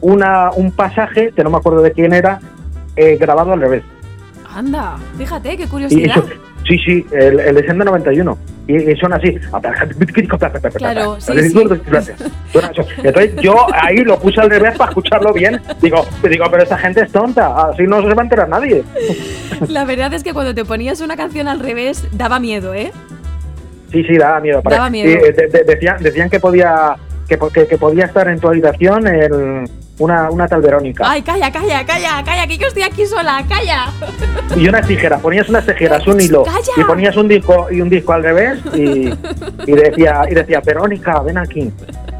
una, 0.00 0.50
un 0.52 0.70
pasaje, 0.70 1.32
que 1.34 1.42
no 1.42 1.50
me 1.50 1.56
acuerdo 1.56 1.82
de 1.82 1.92
quién 1.92 2.12
era, 2.12 2.38
eh, 2.96 3.16
grabado 3.16 3.52
al 3.52 3.60
revés. 3.60 3.82
Anda, 4.54 4.96
fíjate, 5.18 5.56
qué 5.56 5.66
curiosidad. 5.66 6.22
Sí, 6.66 6.78
sí, 6.78 7.06
el, 7.12 7.40
el 7.40 7.54
de 7.54 7.66
Senda 7.66 7.84
91. 7.84 8.38
Y, 8.66 8.76
y 8.92 8.96
suena 8.96 9.16
así. 9.16 9.36
Claro, 10.78 11.16
sí. 11.20 11.32
Entonces 13.02 13.36
yo 13.42 13.54
ahí 13.74 13.96
lo 13.98 14.18
puse 14.18 14.40
al 14.40 14.48
revés 14.50 14.76
para 14.78 14.90
escucharlo 14.90 15.32
bien. 15.34 15.60
Digo, 15.82 16.06
digo, 16.28 16.46
pero 16.50 16.62
esta 16.62 16.78
gente 16.78 17.02
es 17.02 17.12
tonta, 17.12 17.68
así 17.68 17.82
no 17.82 18.00
se 18.00 18.14
va 18.14 18.22
a 18.22 18.24
enterar 18.24 18.48
nadie. 18.48 18.82
La 19.68 19.84
verdad 19.84 20.14
es 20.14 20.22
que 20.24 20.32
cuando 20.32 20.54
te 20.54 20.64
ponías 20.64 21.00
una 21.02 21.16
canción 21.16 21.46
al 21.48 21.60
revés, 21.60 22.04
daba 22.12 22.40
miedo, 22.40 22.72
¿eh? 22.74 22.90
Sí, 23.92 24.02
sí, 24.04 24.16
daba 24.16 24.40
miedo. 24.40 24.62
Daba 24.64 24.88
miedo. 24.90 25.10
y, 25.10 25.12
eh, 25.12 25.32
de- 25.32 25.46
de- 25.48 25.64
decían, 25.64 26.02
decían 26.02 26.30
que 26.30 26.40
podía 26.40 26.96
que, 27.28 27.38
que, 27.54 27.66
que 27.66 27.78
podía 27.78 28.04
estar 28.06 28.28
en 28.28 28.38
tu 28.40 28.48
habitación 28.48 29.06
el- 29.06 29.64
una, 29.98 30.30
una 30.30 30.48
tal 30.48 30.60
Verónica. 30.60 31.04
Ay, 31.06 31.22
calla, 31.22 31.52
calla, 31.52 31.84
calla, 31.84 32.22
calla, 32.24 32.46
que 32.46 32.58
yo 32.58 32.66
estoy 32.66 32.82
aquí 32.82 33.06
sola, 33.06 33.44
calla. 33.48 33.86
Y 34.56 34.68
unas 34.68 34.86
tijeras, 34.86 35.20
ponías 35.20 35.48
unas 35.48 35.64
tijeras, 35.66 36.06
un 36.06 36.20
hilo, 36.20 36.42
¡Calla! 36.44 36.72
y 36.76 36.84
ponías 36.84 37.16
un 37.16 37.28
disco 37.28 37.68
y 37.70 37.80
un 37.80 37.88
disco 37.88 38.12
al 38.12 38.22
revés 38.22 38.58
y, 38.74 39.08
y 39.66 39.72
decía, 39.72 40.22
y 40.28 40.34
decía, 40.34 40.60
Verónica, 40.64 41.20
ven 41.20 41.38
aquí. 41.38 41.72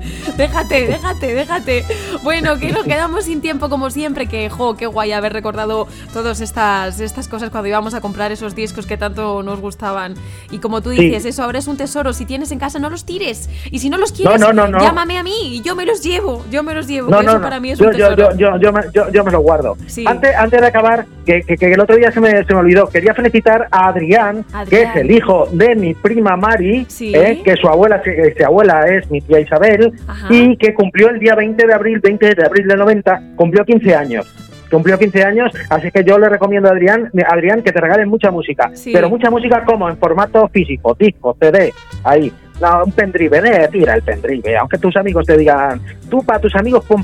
Déjate, 0.37 0.87
déjate, 0.87 1.35
déjate. 1.35 1.85
Bueno, 2.23 2.59
que 2.59 2.73
nos 2.73 2.85
quedamos 2.85 3.25
sin 3.25 3.41
tiempo 3.41 3.69
como 3.69 3.91
siempre, 3.91 4.27
que 4.27 4.49
jo, 4.51 4.77
qué 4.77 4.87
guay 4.87 5.13
haber 5.13 5.33
recordado 5.33 5.87
todas 6.13 6.41
estas, 6.41 6.99
estas 7.01 7.29
cosas 7.29 7.51
cuando 7.51 7.69
íbamos 7.69 7.95
a 7.95 8.01
comprar 8.01 8.33
esos 8.33 8.55
discos 8.55 8.87
que 8.87 8.97
tanto 8.97 9.43
nos 9.43 9.61
gustaban. 9.61 10.15
Y 10.51 10.59
como 10.59 10.81
tú 10.81 10.91
Sí. 10.93 11.05
dices, 11.07 11.25
eso 11.27 11.43
ahora 11.43 11.59
es 11.59 11.67
un 11.67 11.77
tesoro. 11.77 12.13
Si 12.13 12.25
tienes 12.27 12.51
en 12.53 12.59
casa, 12.59 12.79
no 12.79 12.91
los 12.91 13.05
tires. 13.05 13.49
Y 13.71 13.79
si 13.81 13.91
no 13.91 13.97
los 13.99 14.13
quieres, 14.13 14.41
no, 14.41 14.53
no, 14.53 14.67
no. 14.69 14.79
llámame 14.81 15.19
a 15.19 15.23
mí 15.23 15.57
y 15.57 15.63
yo 15.63 15.75
me 15.77 15.87
los 15.87 16.03
llevo. 16.03 16.45
Yo 16.51 16.63
me 16.63 16.75
los 16.75 16.87
llevo. 16.87 17.11
No, 17.11 17.19
que 17.19 17.25
no, 17.25 17.31
eso 17.33 17.39
no. 17.39 17.45
para 17.45 17.61
mí 17.61 17.71
es 17.71 17.79
yo, 17.79 17.87
un 17.87 17.93
tesoro. 17.93 18.17
yo, 18.33 18.37
yo, 18.37 18.59
yo, 18.59 18.73
me, 18.73 18.81
yo, 18.93 19.11
yo 19.13 19.25
me 19.25 19.31
lo 19.33 19.41
guardo. 19.41 19.77
Sí. 19.87 20.05
Antes, 20.07 20.35
antes 20.37 20.61
de 20.61 20.67
acabar, 20.67 21.07
que, 21.27 21.43
que, 21.43 21.57
que 21.57 21.73
el 21.73 21.81
otro 21.81 21.97
día 21.97 22.11
se 22.13 22.21
me, 22.21 22.31
se 22.45 22.53
me 22.55 22.61
olvidó, 22.61 22.89
quería 22.89 23.15
felicitar 23.15 23.69
a 23.71 23.89
Adrián, 23.89 24.45
Adrián. 24.53 24.67
que 24.69 24.83
es 24.83 24.97
el 24.97 25.11
hijo 25.11 25.49
de 25.53 25.75
mi 25.75 25.95
prima 25.95 26.37
Mari, 26.37 26.87
Sí. 26.89 27.13
eh, 27.15 27.41
que 27.45 27.57
su 27.57 27.69
abuela, 27.69 28.03
que 28.03 28.35
su 28.39 28.45
abuela 28.45 28.87
es 28.89 29.11
mi 29.11 29.21
tía 29.21 29.41
Isabel, 29.41 29.93
Ajá. 30.07 30.27
y 30.31 30.57
que 30.57 30.75
cumplió 30.75 31.09
el 31.11 31.19
día 31.19 31.35
20 31.35 31.67
de 31.67 31.73
abril, 31.75 32.01
20 32.01 32.35
de 32.35 32.45
abril 32.47 32.67
del 32.67 32.79
90, 32.79 33.23
cumplió 33.37 33.65
15 33.65 33.95
años. 33.95 34.27
Cumplió 34.71 34.99
15 34.99 35.23
años, 35.23 35.53
así 35.71 35.91
que 35.93 36.03
yo 36.03 36.19
le 36.19 36.29
recomiendo 36.29 36.69
a 36.69 36.73
Adrián, 36.73 37.11
Adrián 37.31 37.63
que 37.63 37.71
te 37.71 37.81
regalen 37.81 38.09
mucha 38.09 38.31
música. 38.33 38.71
Sí. 38.75 38.93
Pero 38.93 39.09
mucha 39.09 39.31
música 39.31 39.63
como 39.65 39.89
en 39.89 39.97
formato 39.99 40.49
físico, 40.49 40.97
disco, 40.99 41.37
CD, 41.41 41.73
ahí. 42.03 42.33
No, 42.61 42.85
un 42.85 42.93
pendrive, 42.93 43.39
eh, 43.39 43.69
tira 43.71 43.95
el 43.95 44.03
pendrive, 44.03 44.57
aunque 44.57 44.79
tus 44.79 44.97
amigos 44.97 45.27
te 45.27 45.37
digan, 45.37 45.81
tú 46.09 46.23
para 46.25 46.39
tus 46.41 46.55
amigos 46.57 46.85
pon 46.87 47.03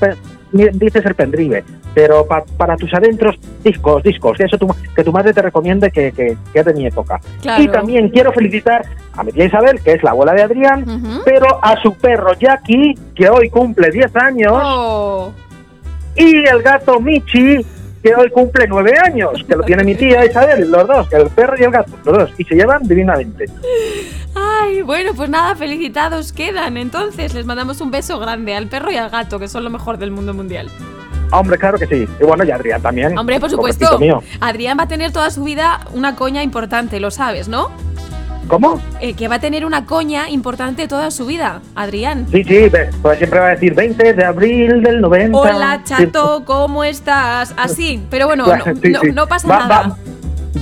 dices 0.53 1.05
el 1.07 1.15
pendrive, 1.15 1.63
pero 1.95 2.27
pa- 2.27 2.45
para 2.57 2.77
tus 2.77 2.93
adentros, 2.95 3.37
discos, 3.63 4.03
discos, 4.03 4.37
que 4.37 4.45
eso 4.45 4.59
tu, 4.59 4.69
que 4.95 5.05
tu 5.05 5.13
madre 5.13 5.33
te 5.33 5.43
recomiende 5.43 5.91
que, 5.91 6.11
que, 6.13 6.37
que 6.53 6.59
es 6.59 6.65
de 6.65 6.75
mi 6.75 6.87
época. 6.87 7.21
Claro. 7.43 7.63
Y 7.63 7.69
también 7.69 8.09
quiero 8.09 8.33
felicitar 8.33 8.85
a 9.21 9.25
mi 9.25 9.33
tía 9.33 9.45
Isabel, 9.47 9.81
que 9.83 9.93
es 9.93 10.03
la 10.03 10.11
abuela 10.11 10.33
de 10.33 10.43
Adrián, 10.43 10.85
pero 11.25 11.62
a 11.62 11.81
su 11.81 11.95
perro 11.95 12.33
Jackie, 12.35 12.95
que 13.15 13.29
hoy 13.29 13.49
cumple 13.50 13.91
10 13.91 14.17
años, 14.17 14.53
Oh. 14.55 15.33
y 16.17 16.37
el 16.47 16.62
gato 16.62 16.99
Michi, 17.00 17.65
que 18.03 18.15
hoy 18.15 18.31
cumple 18.31 18.67
9 18.67 18.93
años, 19.05 19.31
que 19.47 19.55
lo 19.55 19.62
tiene 19.62 19.85
mi 19.85 19.95
tía 19.95 20.25
Isabel, 20.25 20.71
los 20.71 20.87
dos, 20.89 21.12
el 21.12 21.29
perro 21.29 21.55
y 21.59 21.62
el 21.65 21.71
gato, 21.71 21.93
los 22.05 22.19
dos, 22.19 22.31
y 22.39 22.45
se 22.45 22.55
llevan 22.55 22.83
divinamente. 22.83 23.45
Ay, 24.35 24.83
bueno, 24.83 25.12
pues 25.15 25.29
nada, 25.29 25.55
felicitados 25.57 26.33
quedan. 26.33 26.77
Entonces, 26.77 27.35
les 27.35 27.45
mandamos 27.47 27.81
un 27.81 27.91
beso 27.91 28.19
grande 28.19 28.55
al 28.55 28.69
perro 28.69 28.91
y 28.91 28.97
al 28.97 29.11
gato, 29.11 29.39
que 29.39 29.49
son 29.49 29.65
lo 29.65 29.71
mejor 29.71 29.99
del 29.99 30.12
mundo 30.12 30.33
mundial. 30.35 30.71
Hombre, 31.33 31.59
claro 31.59 31.79
que 31.79 31.87
sí. 31.87 32.07
Y 32.21 32.25
bueno, 32.25 32.45
y 32.45 32.50
Adrián 32.50 32.81
también. 32.83 33.17
Hombre, 33.19 33.39
por 33.41 33.50
supuesto. 33.50 33.99
mío. 33.99 34.23
Adrián 34.41 34.79
va 34.79 34.85
a 34.85 34.89
tener 34.89 35.12
toda 35.12 35.31
su 35.31 35.45
vida 35.45 35.81
una 35.93 36.17
coña 36.17 36.43
importante, 36.43 36.99
lo 37.00 37.11
sabes, 37.11 37.49
¿no? 37.49 37.71
¿Cómo? 38.49 38.81
Eh, 39.01 39.15
que 39.15 39.29
va 39.29 39.37
a 39.37 39.39
tener 39.41 39.65
una 39.65 39.87
coña 39.87 40.29
importante 40.29 40.89
toda 40.89 41.11
su 41.13 41.27
vida, 41.27 41.61
Adrián. 41.77 42.27
Sí, 42.33 42.43
sí, 42.43 42.69
pues 43.01 43.19
siempre 43.19 43.39
va 43.39 43.47
a 43.47 43.51
decir 43.51 43.75
20 43.75 44.13
de 44.13 44.25
abril 44.25 44.83
del 44.83 45.01
90. 45.01 45.39
Hola, 45.39 45.81
chato, 45.85 46.43
¿cómo 46.45 46.83
estás? 46.83 47.55
Así, 47.57 48.03
pero 48.11 48.27
bueno, 48.27 48.47
no, 48.47 48.65
Sí, 48.83 48.89
no- 48.91 49.01
sí. 49.01 49.13
no 49.13 49.27
pasa 49.29 49.47
Va- 49.47 49.59
nada. 49.61 49.81
Va, 49.89 49.97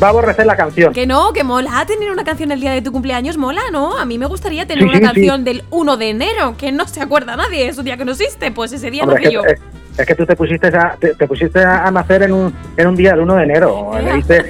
va 0.02 0.06
a 0.08 0.10
aborrecer 0.10 0.44
la 0.44 0.56
canción. 0.56 0.92
Que 0.92 1.06
no, 1.06 1.32
que 1.32 1.44
mola 1.44 1.84
tener 1.86 2.10
una 2.10 2.24
canción 2.24 2.52
el 2.52 2.60
día 2.60 2.72
de 2.72 2.82
tu 2.82 2.92
cumpleaños, 2.92 3.38
mola, 3.38 3.62
¿no? 3.72 3.96
A 3.96 4.04
mí 4.04 4.18
me 4.18 4.26
gustaría 4.26 4.66
tener 4.66 4.82
Sí, 4.84 4.88
una 4.90 4.98
sí, 4.98 5.04
canción 5.04 5.44
del 5.44 5.64
1 5.70 5.96
de 5.96 6.10
enero, 6.10 6.56
que 6.58 6.70
no 6.72 6.86
se 6.86 7.00
acuerda 7.00 7.36
nadie, 7.36 7.68
es 7.68 7.78
un 7.78 7.86
día 7.86 7.96
que 7.96 8.04
no 8.04 8.12
existe, 8.12 8.50
pues 8.50 8.70
ese 8.72 8.90
día 8.90 9.04
Hombre, 9.04 9.22
nací 9.22 9.26
es, 9.28 9.32
yo. 9.32 9.44
es- 9.46 9.60
es 10.02 10.06
que 10.06 10.14
tú 10.14 10.24
te 10.26 10.36
pusiste 10.36 10.68
a, 10.68 10.96
te, 10.98 11.14
te 11.14 11.26
pusiste 11.26 11.62
a 11.62 11.90
nacer 11.90 12.22
en 12.22 12.32
un, 12.32 12.54
en 12.76 12.86
un 12.86 12.96
día 12.96 13.10
del 13.12 13.20
1 13.20 13.34
de 13.36 13.42
enero. 13.42 13.90
Te- 14.26 14.42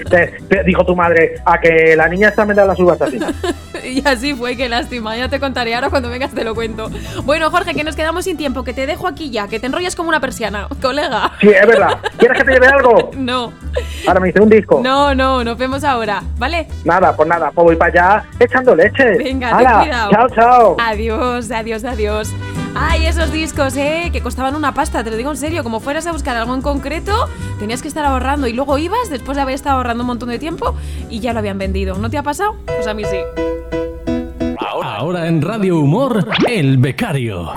te 0.48 0.64
dijo 0.64 0.84
tu 0.84 0.94
madre 0.94 1.36
a 1.44 1.58
que 1.60 1.94
la 1.96 2.08
niña 2.08 2.28
está 2.28 2.44
metida 2.44 2.62
en 2.62 2.68
las 2.68 2.78
uvas 2.80 3.00
así. 3.02 3.18
Y 3.84 4.06
así 4.06 4.34
fue, 4.34 4.56
qué 4.56 4.68
lástima. 4.68 5.16
Ya 5.16 5.28
te 5.28 5.38
contaré 5.40 5.74
ahora 5.74 5.88
cuando 5.90 6.08
vengas 6.10 6.32
te 6.32 6.44
lo 6.44 6.54
cuento. 6.54 6.90
Bueno, 7.24 7.50
Jorge, 7.50 7.74
que 7.74 7.84
nos 7.84 7.96
quedamos 7.96 8.24
sin 8.24 8.36
tiempo, 8.36 8.64
que 8.64 8.72
te 8.74 8.86
dejo 8.86 9.06
aquí 9.06 9.30
ya, 9.30 9.48
que 9.48 9.58
te 9.60 9.66
enrollas 9.66 9.94
como 9.96 10.08
una 10.08 10.20
persiana, 10.20 10.68
colega. 10.82 11.32
Sí, 11.40 11.48
es 11.48 11.66
verdad. 11.66 11.98
¿Quieres 12.18 12.38
que 12.38 12.44
te 12.44 12.52
lleve 12.52 12.66
algo? 12.66 13.10
No, 13.18 13.52
Ahora 14.06 14.20
me 14.20 14.28
dice 14.28 14.40
un 14.40 14.48
disco. 14.48 14.80
no, 14.82 15.14
no, 15.14 15.44
nos 15.44 15.56
vemos 15.58 15.84
ahora, 15.84 16.22
¿vale? 16.38 16.66
Nada, 16.84 17.14
pues 17.14 17.28
nada, 17.28 17.50
pues 17.54 17.64
voy 17.64 17.76
para 17.76 17.90
allá 18.16 18.24
echando 18.38 18.74
leche. 18.74 19.16
Venga, 19.18 19.56
ten 19.56 19.66
cuidado. 19.66 20.10
Chao, 20.10 20.28
chao. 20.30 20.76
Adiós, 20.80 21.50
adiós, 21.50 21.84
adiós. 21.84 22.32
Ay, 22.74 23.06
esos 23.06 23.32
discos, 23.32 23.76
¿eh? 23.76 24.10
Que 24.12 24.20
costaban 24.20 24.54
una 24.54 24.72
pasta, 24.74 25.02
te 25.02 25.10
lo 25.10 25.16
digo 25.16 25.30
en 25.30 25.36
serio. 25.36 25.62
Como 25.62 25.80
fueras 25.80 26.06
a 26.06 26.12
buscar 26.12 26.36
algo 26.36 26.54
en 26.54 26.62
concreto, 26.62 27.28
tenías 27.58 27.82
que 27.82 27.88
estar 27.88 28.04
ahorrando 28.04 28.46
y 28.46 28.52
luego 28.52 28.78
ibas 28.78 29.10
después 29.10 29.36
de 29.36 29.42
haber 29.42 29.54
estado 29.54 29.76
ahorrando 29.76 30.02
un 30.04 30.08
montón 30.08 30.28
de 30.28 30.38
tiempo 30.38 30.74
y 31.10 31.20
ya 31.20 31.32
lo 31.32 31.40
habían 31.40 31.58
vendido. 31.58 31.96
¿No 31.98 32.10
te 32.10 32.18
ha 32.18 32.22
pasado? 32.22 32.56
Pues 32.66 32.86
a 32.86 32.94
mí 32.94 33.04
sí. 33.04 33.18
Ahora 34.60 35.26
en 35.28 35.42
Radio 35.42 35.78
Humor, 35.78 36.28
El 36.48 36.78
Becario. 36.78 37.50